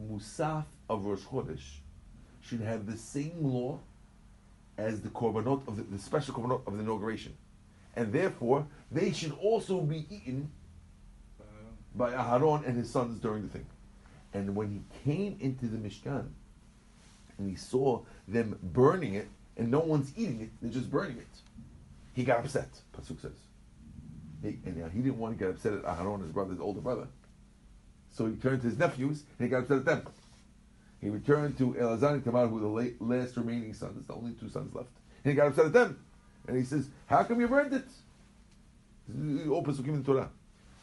[0.00, 1.78] Musaf of Rosh Chodesh
[2.40, 3.80] should have the same law
[4.78, 7.36] as the Korbanot of the, the special Korbanot of the inauguration.
[7.96, 10.50] And therefore, they should also be eaten
[11.94, 13.66] by Aharon and his sons during the thing.
[14.32, 16.28] And when he came into the Mishkan
[17.38, 21.26] and he saw them burning it and no one's eating it, they're just burning it,
[22.14, 23.32] he got upset, Pasuk says.
[24.42, 26.80] He, and now he didn't want to get upset at Aharon, his brother, his older
[26.80, 27.08] brother.
[28.12, 30.06] So he turned to his nephews and he got upset at them.
[31.00, 34.32] He returned to Elazar and Itamar, who were the late, last remaining sons, the only
[34.32, 34.90] two sons left.
[35.24, 35.98] And he got upset at them.
[36.46, 37.88] And he says, How come you burned it?
[39.50, 40.30] All Pasukim in the Torah.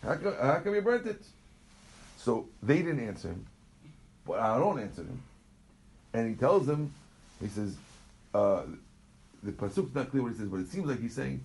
[0.04, 1.22] How come, how come you burnt it?
[2.18, 3.46] So they didn't answer him,
[4.26, 5.22] but Aaron answered him,
[6.14, 6.94] and he tells them,
[7.40, 7.76] he says,
[8.34, 8.64] uh,
[9.44, 11.44] the pasuk's not clear what he says, but it seems like he's saying,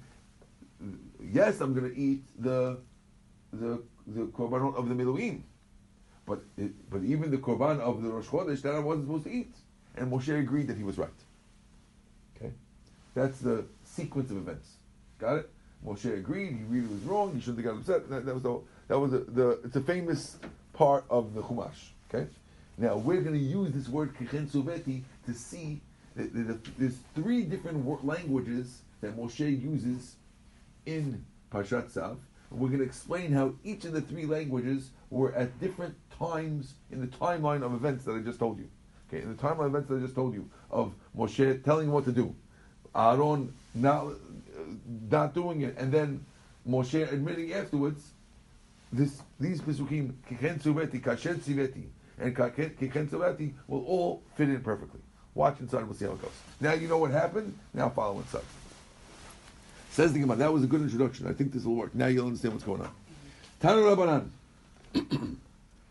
[1.23, 2.79] yes, I'm going to eat the
[3.53, 5.43] the the korban of the miluim,
[6.27, 9.31] but it, but even the korban of the Rosh Chodesh that I wasn't supposed to
[9.31, 9.55] eat,
[9.97, 11.11] and Moshe agreed that he was right.
[12.37, 12.53] Okay,
[13.15, 14.69] that's the sequence of events.
[15.19, 15.51] Got it?
[15.87, 16.57] Moshe agreed.
[16.57, 17.35] He really was wrong.
[17.35, 18.09] He shouldn't have got upset.
[18.09, 20.38] That, that was the that was the, the it's a famous
[20.73, 21.90] part of the Chumash.
[22.12, 22.29] Okay.
[22.79, 25.81] Now we're going to use this word kichen tzuveti to see
[26.16, 30.16] that, there's three different languages that Moshe uses
[30.87, 32.16] in Parshat Tzav.
[32.51, 37.01] We're going to explain how each of the three languages were at different times in
[37.01, 38.68] the timeline of events that I just told you.
[39.09, 41.92] Okay, in the timeline of events that I just told you of Moshe telling him
[41.92, 42.35] what to do,
[42.95, 44.09] Aaron not
[45.11, 46.25] not doing it, and then
[46.68, 48.03] Moshe admitting afterwards,
[48.92, 51.85] this these pesukim kichen tzuveti, kasher tziveti,
[52.18, 55.01] and kichen tzuveti will all fit in perfectly.
[55.35, 56.31] Watch inside, we'll see how it goes.
[56.61, 57.59] Now you know what happened.
[57.72, 58.42] Now follow inside.
[59.90, 60.37] Says the Gemara.
[60.37, 61.27] That was a good introduction.
[61.27, 61.94] I think this will work.
[61.94, 62.90] Now you'll understand what's going on.
[63.61, 64.31] Tanu
[64.94, 65.37] Rabbanan.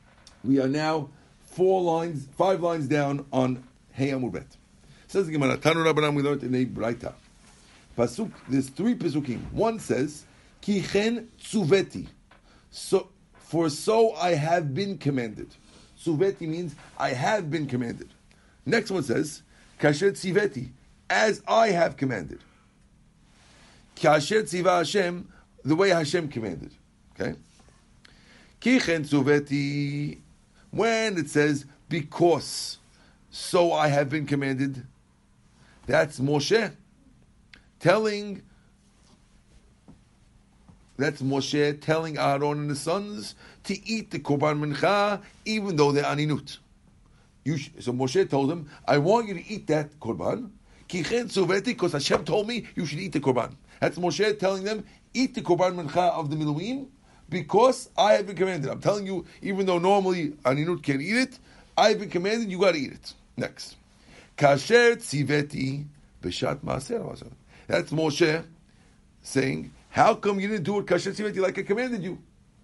[0.44, 1.10] we are now
[1.46, 4.58] four lines, five lines down on Hey Amud Bet.
[5.08, 5.58] Says the Gemara.
[5.58, 6.16] Tanu Rabbanan.
[6.16, 7.14] We learned in a Beraita.
[8.02, 9.40] Pasuk, there's three Pesukim.
[9.52, 10.26] One says,
[10.60, 12.08] Kichen tsuveti.
[12.72, 15.50] So, for so I have been commanded.
[16.04, 18.10] Tsuveti means I have been commanded.
[18.66, 19.44] Next one says,
[19.80, 20.70] Kasher tziveti.
[21.12, 22.40] As I have commanded.
[23.96, 25.32] Kasher tziva Hashem,
[25.64, 26.72] the way Hashem commanded.
[27.14, 27.36] Okay?
[28.60, 30.18] Kichen tsuveti.
[30.72, 32.80] When it says, because
[33.30, 34.88] so I have been commanded,
[35.86, 36.72] that's Moshe
[37.82, 38.44] telling
[40.98, 46.04] that's Moshe telling Aaron and his sons to eat the korban mincha, even though they're
[46.04, 46.60] aninut.
[47.44, 50.52] Sh- so Moshe told them, "I want you to eat that korban,
[50.88, 54.84] because Hashem told me you should eat the korban." That's Moshe telling them,
[55.16, 56.86] "Eat the korban mincha of the miluim,
[57.30, 61.40] because I have been commanded." I'm telling you, even though normally aninut can't eat it,
[61.76, 62.52] I have been commanded.
[62.52, 63.14] You got to eat it.
[63.38, 63.76] Next,
[64.38, 65.86] kasher tziveti
[66.22, 67.32] b'shat maaseh
[67.72, 68.44] that's Moshe
[69.22, 72.22] saying, How come you didn't do it kasher tziveti like I commanded you?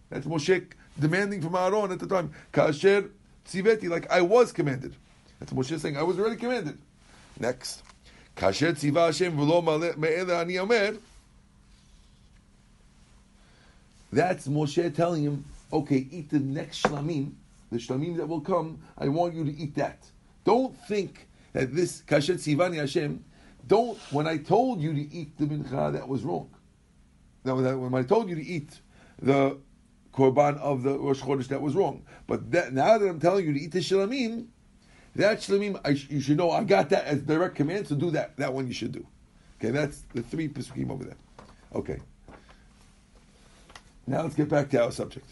[0.09, 0.65] That's Moshe
[0.99, 3.09] demanding from Aaron at the time, kasher
[3.47, 4.93] tziveti like I was commanded.
[5.39, 6.77] That's Moshe saying, I was already commanded.
[7.39, 7.83] Next.
[8.35, 10.97] Kasher tziva Hashem v'lo me'ele ani omer.
[14.11, 17.31] That's Moshe telling him, okay, eat the next shlamim,
[17.71, 19.99] the shlamim that will come, I want you to eat that.
[20.43, 23.23] Don't think that this kasher tzivani Hashem
[23.67, 23.97] don't.
[24.11, 26.49] When I told you to eat the mincha, that was wrong.
[27.43, 28.81] That was when I told you to eat
[29.21, 29.57] the
[30.13, 32.03] korban of the Rosh Chodesh, that was wrong.
[32.25, 34.47] But that, now that I'm telling you to eat the shlamim,
[35.15, 36.51] that shlamim, I, you should know.
[36.51, 38.35] I got that as direct command, so do that.
[38.37, 39.05] That one you should do.
[39.59, 41.17] Okay, that's the three pesukim over there.
[41.73, 41.99] Okay.
[44.05, 45.27] Now let's get back to our subject.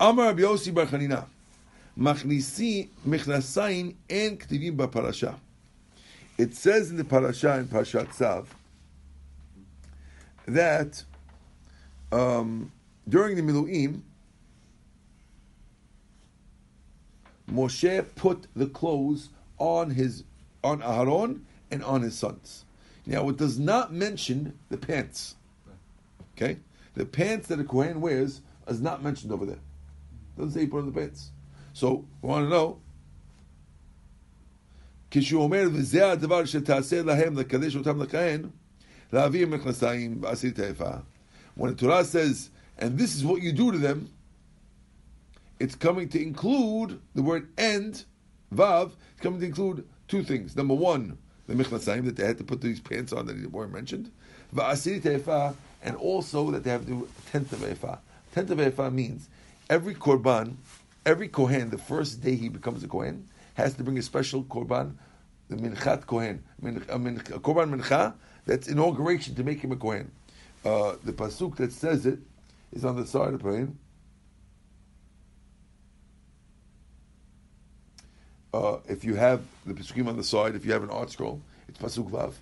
[0.00, 1.26] Amar Rabbi Bar Chanina,
[1.98, 5.36] Machnisi mechnasayin en ktivim b'parasha
[6.36, 8.46] it says in the parasha in Parashat Tzav
[10.46, 11.04] that
[12.12, 12.72] um,
[13.08, 14.02] during the Miluim,
[17.50, 20.24] Moshe put the clothes on his
[20.62, 22.64] on Aaron and on his sons.
[23.06, 25.36] Now it does not mention the pants.
[26.36, 26.58] Okay,
[26.94, 29.58] the pants that a kohen wears is not mentioned over there.
[30.36, 31.30] Doesn't say he put on the pants.
[31.74, 32.80] So we want to know.
[35.13, 38.41] כשהוא אומר, וזה הדבר שתעשה להם לקדש אותם לכהן,
[39.13, 40.91] להביא מכנסיים ועשית היפה.
[41.57, 44.09] When the Torah says, and this is what you do to them,
[45.59, 48.03] it's coming to include the word and,
[48.53, 50.55] vav, it's coming to include two things.
[50.55, 51.17] Number one,
[51.47, 54.11] the michnasayim, that they had to put these pants on that weren't mentioned,
[54.55, 57.99] va'asiri te'efa, and also that they have to do a tenth of efa.
[58.33, 59.27] Tenth of efa means
[59.69, 60.55] every korban,
[61.05, 64.94] every kohen, the first day he becomes a kohen, has to bring a special korban,
[65.48, 68.14] the minchat kohen, a, korban mincha,
[68.46, 70.10] that's inauguration to make him a kohen.
[70.64, 72.18] Uh, the pasuk that says it
[72.72, 73.78] is on the side of plane.
[78.52, 81.78] Uh, if you have the pasukim on the side, if you have an ArtScroll, it's
[81.78, 82.34] pasuk vav.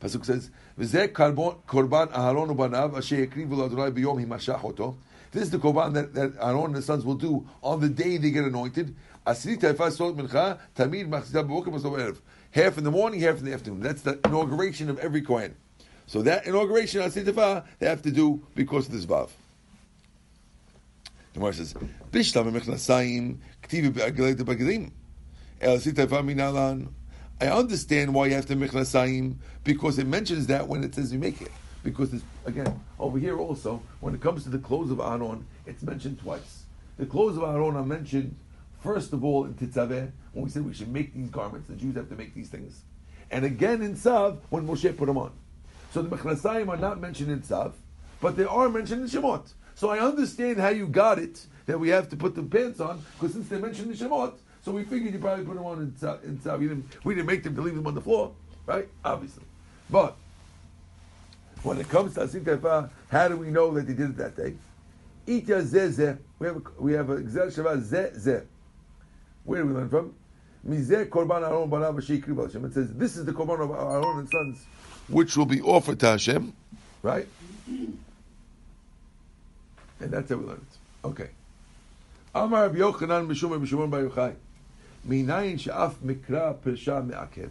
[0.00, 4.96] Pasuk says, "V'zeh korban Aharon ubanav asher l'Adonai himashach oto."
[5.34, 8.18] This is the korban that, that Aaron and his sons will do on the day
[8.18, 8.94] they get anointed.
[9.26, 12.18] Asiri te'efah sol mincha tamid machzah b'oker erev.
[12.50, 13.80] Half in the morning, half in the afternoon.
[13.80, 15.56] That's the inauguration of every kohen.
[16.06, 19.30] So that inauguration te'efah they have to do because of this vav.
[21.32, 21.74] The Gemara says,
[22.12, 24.90] "Bishlam mechnasayim ktivi be'agelet b'agadim."
[25.60, 26.88] El te'efah minalan.
[27.40, 31.18] I understand why you have to mechnasayim because it mentions that when it says you
[31.18, 31.50] make it.
[31.82, 36.20] Because again, over here also, when it comes to the clothes of Aaron, it's mentioned
[36.20, 36.64] twice.
[36.96, 38.36] The clothes of Aaron are mentioned,
[38.84, 41.66] first of all, in Tetzaveh, when we said we should make these garments.
[41.68, 42.82] The Jews have to make these things.
[43.30, 45.32] And again in Tzav, when Moshe put them on.
[45.92, 47.72] So the mechnasayim are not mentioned in Tzav,
[48.20, 49.52] but they are mentioned in Shemot.
[49.74, 53.02] So I understand how you got it, that we have to put the pants on,
[53.14, 55.92] because since they mentioned in Shemot, so we figured you probably put them on in
[55.92, 56.22] Tzav.
[56.24, 56.58] In tzav.
[56.58, 58.34] We, didn't, we didn't make them to leave them on the floor,
[58.66, 58.88] right?
[59.04, 59.44] Obviously.
[59.90, 60.16] But
[61.62, 64.54] when it comes to Asik how do we know that they did it that day?
[65.26, 68.44] Ita zeh We have a, we have a Gezerah Shava zeh zeh.
[69.44, 70.14] Where do we learn from?
[70.66, 72.64] Mizeh korban Aaron banav v'shikri Hashem.
[72.64, 74.64] It says this is the korban of Aaron and sons,
[75.08, 76.52] which will be offered to Hashem,
[77.02, 77.28] right?
[77.66, 77.98] And
[80.00, 81.06] that's how we learn it.
[81.06, 81.28] Okay.
[82.34, 84.36] Amar Rabbi Yochanan.
[85.06, 87.50] Minayin she'af mikra me'akev.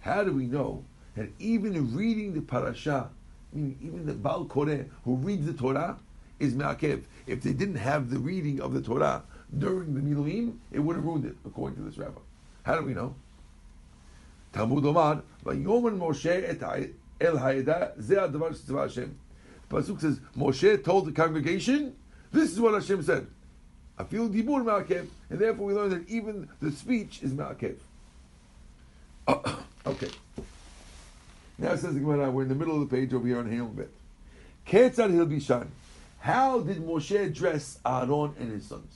[0.00, 0.84] How do we know
[1.16, 3.10] that even reading the parasha,
[3.52, 5.98] meaning even the Baal Koreh who reads the Torah,
[6.38, 7.02] is me'akev?
[7.26, 9.22] If they didn't have the reading of the Torah
[9.56, 12.20] during the Miluim, it would have ruined it, according to this rabbi.
[12.64, 13.14] How do we know?
[14.52, 16.86] Talmud Omar, Vayoman Moshe
[17.20, 19.18] el ha'edah, ze adavar shetzava Hashem.
[19.70, 21.94] Pasuk says, Moshe told the congregation,
[22.32, 23.26] this is what Hashem said.
[24.08, 27.76] Feel dibur ma'akev, and therefore we learn that even the speech is ma'akev.
[29.86, 30.10] okay.
[31.58, 33.50] Now it says the Gemara, we're in the middle of the page over here on
[33.50, 33.88] Hamel Bet.
[34.66, 35.66] Ketzad Hilbishan.
[36.20, 38.94] How did Moshe dress Aaron and his sons?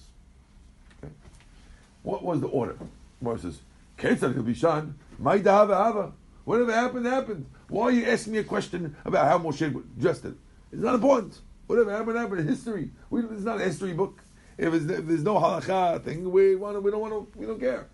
[2.03, 2.77] What was the order?
[3.21, 3.61] Gemara says,
[3.99, 6.13] Ketzad Hilbishan, my dahava hava.
[6.45, 7.47] Whatever happened, happened.
[7.69, 10.35] Why are you asking me a question about how Moshe dressed it?
[10.73, 11.39] It's not important.
[11.67, 12.49] Whatever happened, happened.
[12.49, 12.91] History.
[13.11, 14.21] We, it's not a history book.
[14.59, 17.87] If, if, there's no halacha thing, we want we don't want to, we don't care.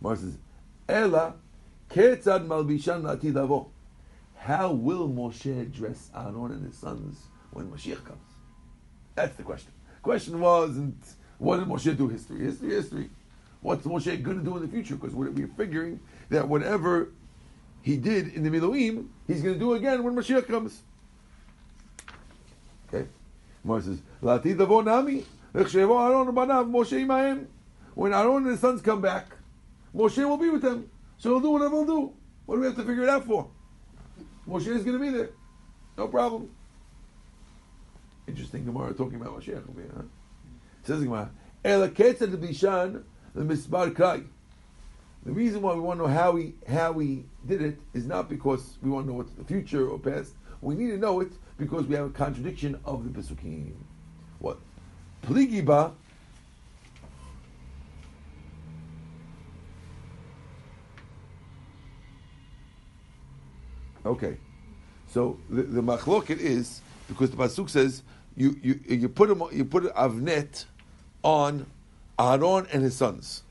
[0.00, 0.36] Mar says,
[0.88, 1.34] Ella
[1.90, 3.70] ketzad malbishan latid avo.
[4.36, 7.18] How will Moshe dress Aaron and his sons
[7.50, 8.20] when Mashiach comes?
[9.14, 9.72] That's the question.
[9.96, 11.02] The question wasn't
[11.38, 12.08] what did Moshe do?
[12.08, 13.10] History, history, history.
[13.60, 14.96] What's Moshe going to do in the future?
[14.96, 17.10] Because we're, figuring that whatever
[17.82, 20.82] he did in the Miluim, he's going to do again when Mashiach comes.
[22.88, 23.08] Okay.
[23.64, 25.24] Mar says, Latid avo nami.
[27.94, 29.26] When Aaron and his sons come back,
[29.94, 30.88] Moshe will be with them.
[31.16, 32.12] So he'll do whatever he'll do.
[32.46, 33.48] What do we have to figure it out for?
[34.46, 35.30] Moshe is going to be there.
[35.96, 36.50] No problem.
[38.26, 39.54] Interesting Gemara talking about Moshe.
[39.54, 40.02] Huh?
[40.88, 41.28] Says Gemara,
[41.62, 43.02] de Bishan,
[43.34, 44.24] the Misbar.
[45.22, 48.30] The reason why we want to know how we how he did it is not
[48.30, 50.32] because we want to know what's the future or past.
[50.62, 53.74] We need to know it because we have a contradiction of the Pesukim.
[54.38, 54.60] What?
[55.26, 55.92] Pligiba
[64.06, 64.38] Okay,
[65.06, 68.02] so the, the machloket is because the pasuk says
[68.38, 70.64] you you you put him you put avnet
[71.28, 71.66] on
[72.18, 73.42] Aaron and his sons.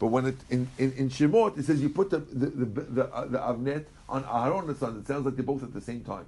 [0.00, 3.04] But when it in, in, in Shemot it says you put the the the, the,
[3.14, 4.98] uh, the avnet on Aaron and his sons.
[4.98, 6.26] It sounds like they're both at the same time.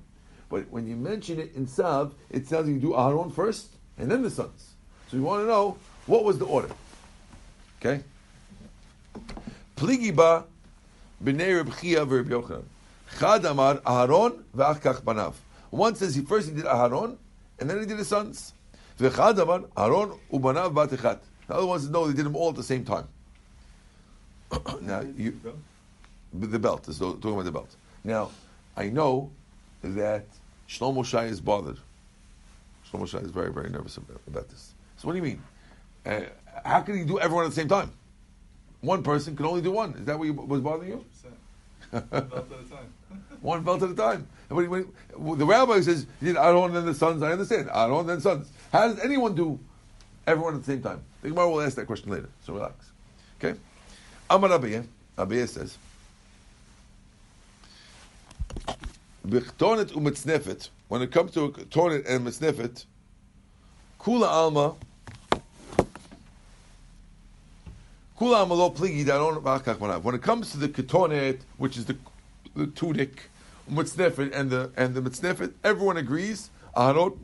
[0.49, 4.23] But when you mention it in Tzav, it sounds you do Aaron first and then
[4.23, 4.75] the sons.
[5.11, 5.77] So we want to know
[6.07, 6.71] what was the order.
[7.81, 8.03] Okay?
[9.77, 10.45] Pligiba
[11.23, 12.65] b'nei Reb Chiya v'Reb Yochanan.
[13.19, 15.35] Chad Amar Aharon ve'achkach banav.
[15.71, 17.17] One says he first he did Aharon,
[17.59, 18.53] and then he did his sons.
[18.99, 21.21] V'chad Amar Aharon ubanav batechat.
[21.47, 23.07] The other one says no, they did them all at the same time.
[24.83, 25.39] now you,
[26.33, 27.77] the belt is talking about the belt.
[28.05, 28.31] Now
[28.77, 29.31] I know
[29.83, 30.27] that
[30.69, 31.79] Shlomo Shai is bothered.
[32.91, 34.75] Shlomo Shai is very very nervous about, about this.
[34.97, 35.43] So what do you mean?
[36.05, 36.21] Uh,
[36.65, 37.93] how can he do everyone at the same time?
[38.81, 39.93] One person can only do one.
[39.95, 41.05] Is that what you, was bothering you?
[41.91, 42.93] one Belt at a time.
[43.41, 44.27] One belt at a time.
[44.49, 47.71] When, he- when, the rabbi says, did Aaron and the sons, I understand.
[47.73, 48.51] Aaron and then sons.
[48.73, 49.59] How does anyone do
[50.27, 51.03] everyone at the same time?
[51.23, 52.91] The Gemara will ask that question later, so relax.
[53.39, 53.59] Okay?
[54.29, 54.83] Amar Abaye, eh?
[55.17, 55.79] Abaye says,
[59.27, 62.85] B'chtonet u'metznefet, when it comes to tonet and metznefet,
[63.99, 64.75] kula alma,
[68.19, 70.03] kula alma lo pligi daron v'achkach manav.
[70.03, 71.97] When it comes to the ketonet, which is the,
[72.55, 73.31] the tunic,
[73.67, 77.19] and the, and the metznefet, everyone agrees, aharot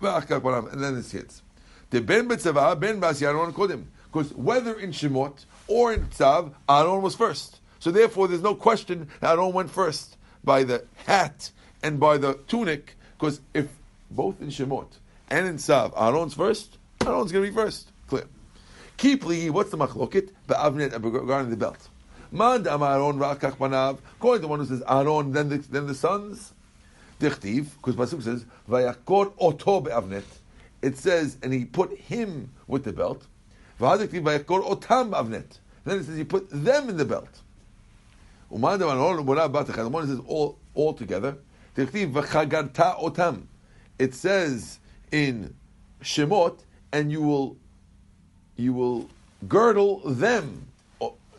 [0.00, 1.42] and then it's hits.
[1.90, 3.84] The ben betzava, ben bas yaron kodim.
[4.12, 7.60] Because whether in Shemot or in Tzav, Aaron was first.
[7.78, 11.50] So therefore, there's no question that Aaron went first by the hat
[11.82, 12.96] and by the tunic.
[13.18, 13.68] Because if
[14.10, 14.88] both in Shemot
[15.28, 17.92] and in Tzav, Aaron's first, Aaron's going to be first.
[18.08, 18.26] Clear.
[18.98, 20.30] Kipli, what's the machloket?
[20.46, 21.88] Be'avnet, regarding the belt.
[22.32, 23.98] Man Aaron banav.
[24.16, 26.52] According to the one who says Aaron, then the, then the sons.
[27.20, 30.24] Dichtiv, because Pasuk says, Vayakor oto be'avnet.
[30.82, 33.26] It says, and he put him with the belt.
[33.78, 35.58] V'hadiktiv vayakor otam avnet.
[35.84, 37.42] Then it says he put them in the belt.
[38.50, 39.76] Uman dam Aaron u'bonav batachad.
[39.76, 41.36] The one says all, all together.
[41.76, 43.42] Dichtiv v'chagarta otam.
[43.98, 44.78] It says
[45.12, 45.54] in
[46.02, 46.60] Shemot,
[46.92, 47.56] and you will,
[48.56, 49.08] you will
[49.48, 50.66] girdle them.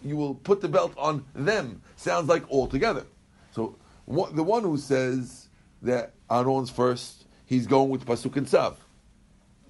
[0.04, 1.82] You will put the belt on them.
[1.96, 3.06] Sounds like all together.
[3.52, 3.76] So
[4.08, 5.41] the one who says
[5.82, 8.76] that Aaron's first, he's going with Pasuk and Tzav.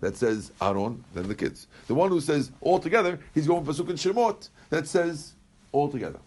[0.02, 1.68] That says Aaron, then the kids.
[1.88, 4.50] The one who says all together, he's going with Pasuk and Shemot.
[4.70, 5.34] That says
[5.72, 6.20] all together.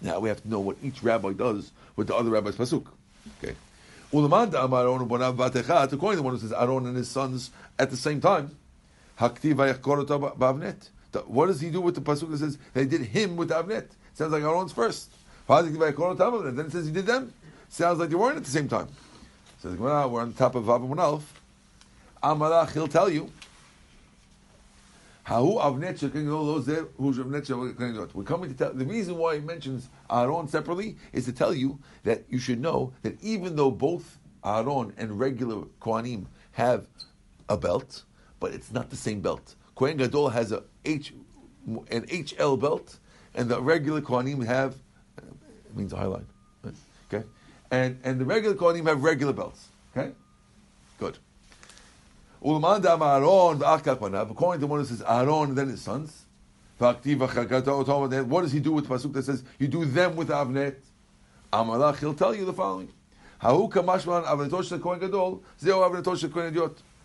[0.00, 2.86] Now we have to know what each rabbi does with the other rabbi's Pasuk.
[3.42, 3.54] Okay.
[4.12, 7.50] Ulamanda Amar Aaron u'bonav batechat, according to the one who says Aaron and his sons
[7.78, 8.56] at the same time.
[9.18, 9.40] What
[11.46, 13.88] does he do with the pasuk that says they did him with avnet?
[14.14, 15.12] Sounds like Aaron's first.
[15.46, 17.32] Then it says he did them.
[17.72, 18.86] Sounds like they weren't at the same time.
[19.62, 21.40] Says Gemara, we're on top of and Alf.
[22.22, 23.32] Amalach, he'll tell you.
[25.26, 25.64] We're
[28.24, 32.24] coming to tell the reason why he mentions Aaron separately is to tell you that
[32.28, 36.86] you should know that even though both Aaron and regular Kohanim have
[37.48, 38.02] a belt,
[38.38, 39.54] but it's not the same belt.
[39.76, 41.14] Kohen Gadol has a H,
[41.66, 42.98] an HL belt,
[43.34, 44.74] and the regular Kohanim have
[45.18, 45.22] uh,
[45.64, 46.26] it means a highline.
[47.72, 49.66] And and the regular Kohanim have regular belts.
[49.96, 50.12] Okay,
[51.00, 51.18] good.
[52.40, 56.26] According to one who says Aaron then his sons.
[56.78, 60.76] What does he do with pasuk that says you do them with avnet?
[61.52, 61.98] Amalach.
[61.98, 62.88] He'll tell you the following.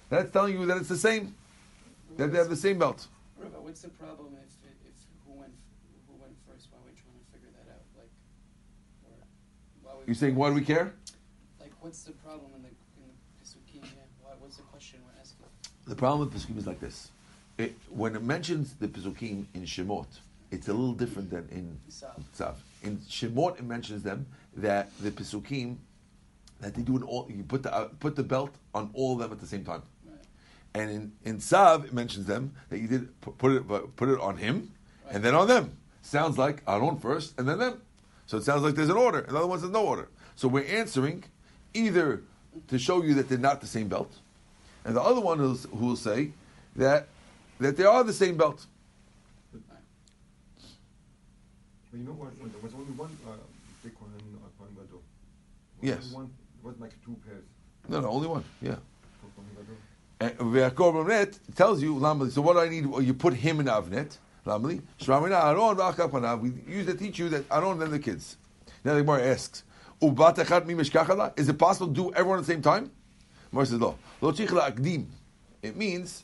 [0.09, 1.35] That's telling you that it's the same.
[2.17, 3.07] That they have the same belt.
[3.37, 4.53] What's the problem if,
[4.87, 4.95] if
[5.25, 5.53] who went
[6.07, 6.67] who went first?
[6.71, 7.85] Why are we trying to figure that out?
[7.97, 8.11] Like,
[9.03, 9.17] or
[9.83, 10.93] why we, You're saying why do we care?
[11.59, 13.83] like what's the problem in the in the Pesukim?
[14.39, 15.45] What's the question we're asking?
[15.85, 17.11] The problem with Pesukim is like this.
[17.57, 20.07] It, when it mentions the Pesukim in Shemot,
[20.49, 22.55] it's a little different than in Tzav.
[22.83, 25.75] In Shemot, it mentions them that the Pesukim,
[26.61, 29.19] that they do it all, you put the, uh, put the belt on all of
[29.19, 29.81] them at the same time.
[30.05, 30.23] Right.
[30.73, 34.37] And in, in Tzav, it mentions them that you did put it, put it on
[34.37, 34.71] him
[35.09, 35.75] and then on them.
[36.01, 37.81] Sounds like Aaron first and then them.
[38.27, 40.09] So it sounds like there's an order, and the other one says no order.
[40.35, 41.23] So we're answering
[41.73, 42.21] either
[42.67, 44.11] to show you that they're not the same belt,
[44.85, 46.31] and the other one who will say
[46.75, 47.07] that
[47.59, 48.65] that they are the same belt.
[51.91, 52.37] But you know what?
[52.37, 53.31] There was only one uh,
[53.83, 54.05] big uh,
[54.75, 55.01] Gadol.
[55.81, 56.11] Was Yes.
[56.11, 57.43] One, it wasn't like two pairs
[57.87, 58.43] No, no, only one.
[58.61, 58.75] Yeah.
[59.21, 59.77] for Kohen Gadol.
[60.19, 61.99] And B'Avnet tells you,
[62.29, 62.85] so what do I need?
[63.05, 64.17] You put him in Avnet.
[64.47, 66.39] Lamali, Shramina Aaron V'achak Panav.
[66.39, 68.37] We use to teach you that Aaron then the kids.
[68.83, 69.63] Now the Gemara asks,
[70.01, 71.39] Ubat Echad?
[71.39, 72.91] Is it possible to do everyone at the same time?
[73.51, 73.97] Gemara says, no.
[74.21, 75.05] Lo Tzich Akdim.
[75.61, 76.23] It means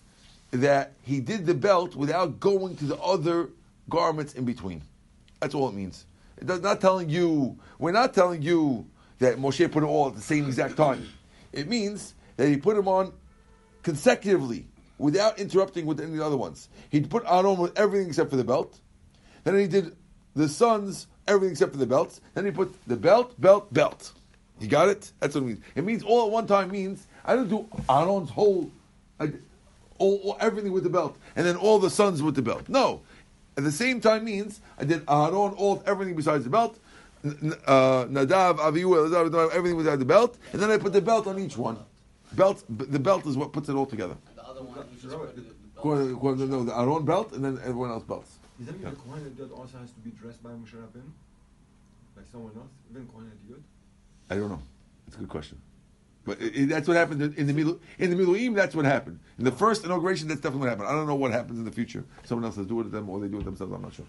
[0.52, 3.50] that he did the belt without going to the other
[3.90, 4.82] garments in between.
[5.40, 6.06] That's all it means.
[6.38, 8.86] It does not telling you, we're not telling you
[9.20, 11.08] that Moshe put it all at the same exact time.
[11.52, 13.14] It means that he put them on
[13.82, 14.68] consecutively
[15.04, 16.70] without interrupting with any other ones.
[16.90, 18.80] He put Aaron with everything except for the belt.
[19.44, 19.98] Then he did
[20.34, 22.22] the sons, everything except for the belts.
[22.34, 24.14] Then he put the belt, belt, belt.
[24.62, 25.12] You got it?
[25.20, 25.60] That's what it means.
[25.76, 28.72] It means all at one time means I didn't do Aaron's whole,
[29.20, 32.70] all, all- everything with the belt, and then all the sons with the belt.
[32.70, 33.02] No,
[33.58, 36.80] at the same time means I did Aaron all everything besides the belt.
[37.26, 41.58] Uh, Nadav, Avihu, everything without the belt, and then I put the belt on each
[41.58, 41.78] one.
[42.34, 44.16] Belt, the belt is what puts it all together.
[44.68, 46.48] And the other one, which is Robert, where the, the belt According- is- according to-
[46.48, 48.38] No, the Aaron belt, and then everyone else belts.
[48.58, 48.90] Does that mean Yeah.
[48.92, 51.10] the Kohen that also has to be dressed by Moshe Rabbeinu?
[52.16, 52.68] Like someone else?
[52.92, 53.62] Even Kohen Yud?
[54.30, 54.62] I don't know.
[55.08, 55.60] It's a good question.
[56.26, 57.80] But it, it- that's what happened in, in the middle.
[58.00, 59.20] In the Miluim, that's what happened.
[59.38, 60.88] In the first inauguration, that's definitely what happened.
[60.88, 62.06] I don't know what happens in the future.
[62.24, 63.74] Someone else has to do it with them, or they do it themselves.
[63.74, 64.06] I'm not sure.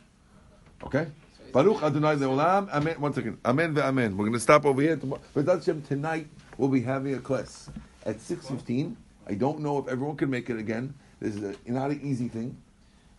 [0.84, 1.06] Okay.
[1.38, 2.70] So is Baruch it- Adonai Leolam.
[2.70, 3.00] Amen.
[3.00, 3.38] One second.
[3.44, 4.12] Amen ve'amen.
[4.12, 4.96] We're going to stop over here.
[4.96, 5.22] Tomorrow.
[5.32, 6.28] But that's Hashem, tonight
[6.58, 7.68] we'll be having a class
[8.06, 8.96] at six fifteen.
[9.26, 10.94] I don't know if everyone can make it again.
[11.20, 12.56] This is a, not an easy thing.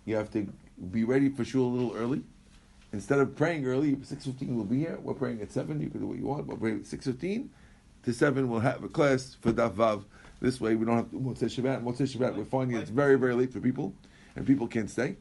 [0.06, 0.47] You have to
[0.91, 2.24] be ready for shul a little early.
[2.93, 4.97] Instead of praying early, six fifteen we'll be here.
[5.01, 5.82] We're praying at seven.
[5.82, 6.47] You can do what you want.
[6.47, 7.49] We're six fifteen
[8.03, 8.49] to seven.
[8.49, 10.03] We'll have a class for Daf Vav.
[10.39, 11.84] This way we don't have to Motzei Shabbat.
[11.84, 12.36] Motzei Shabbat.
[12.36, 13.93] We're finding it's very very late for people,
[14.36, 15.18] and people can't stay.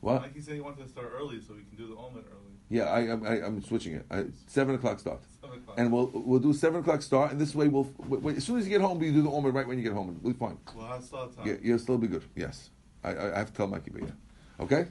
[0.00, 0.22] What?
[0.22, 2.41] Mikey said he wanted to start early so we can do the omelet early.
[2.72, 4.06] Yeah, I, I'm- I, I'm switching it.
[4.10, 5.74] I, seven o'clock start, Seven o'clock.
[5.78, 8.56] and we'll we'll do seven o'clock start, and this way we'll w- w- as soon
[8.58, 10.38] as you get home, you do the omelet right when you get home, we'll be
[10.38, 10.56] fine.
[10.74, 11.46] We'll have start time.
[11.46, 12.24] Yeah, you'll still be good.
[12.34, 12.70] Yes,
[13.04, 14.10] I, I, I have to tell Mikey, but yeah,
[14.64, 14.86] okay.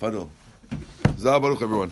[0.00, 0.28] Fadil,
[1.18, 1.90] Zah Baruch, everyone.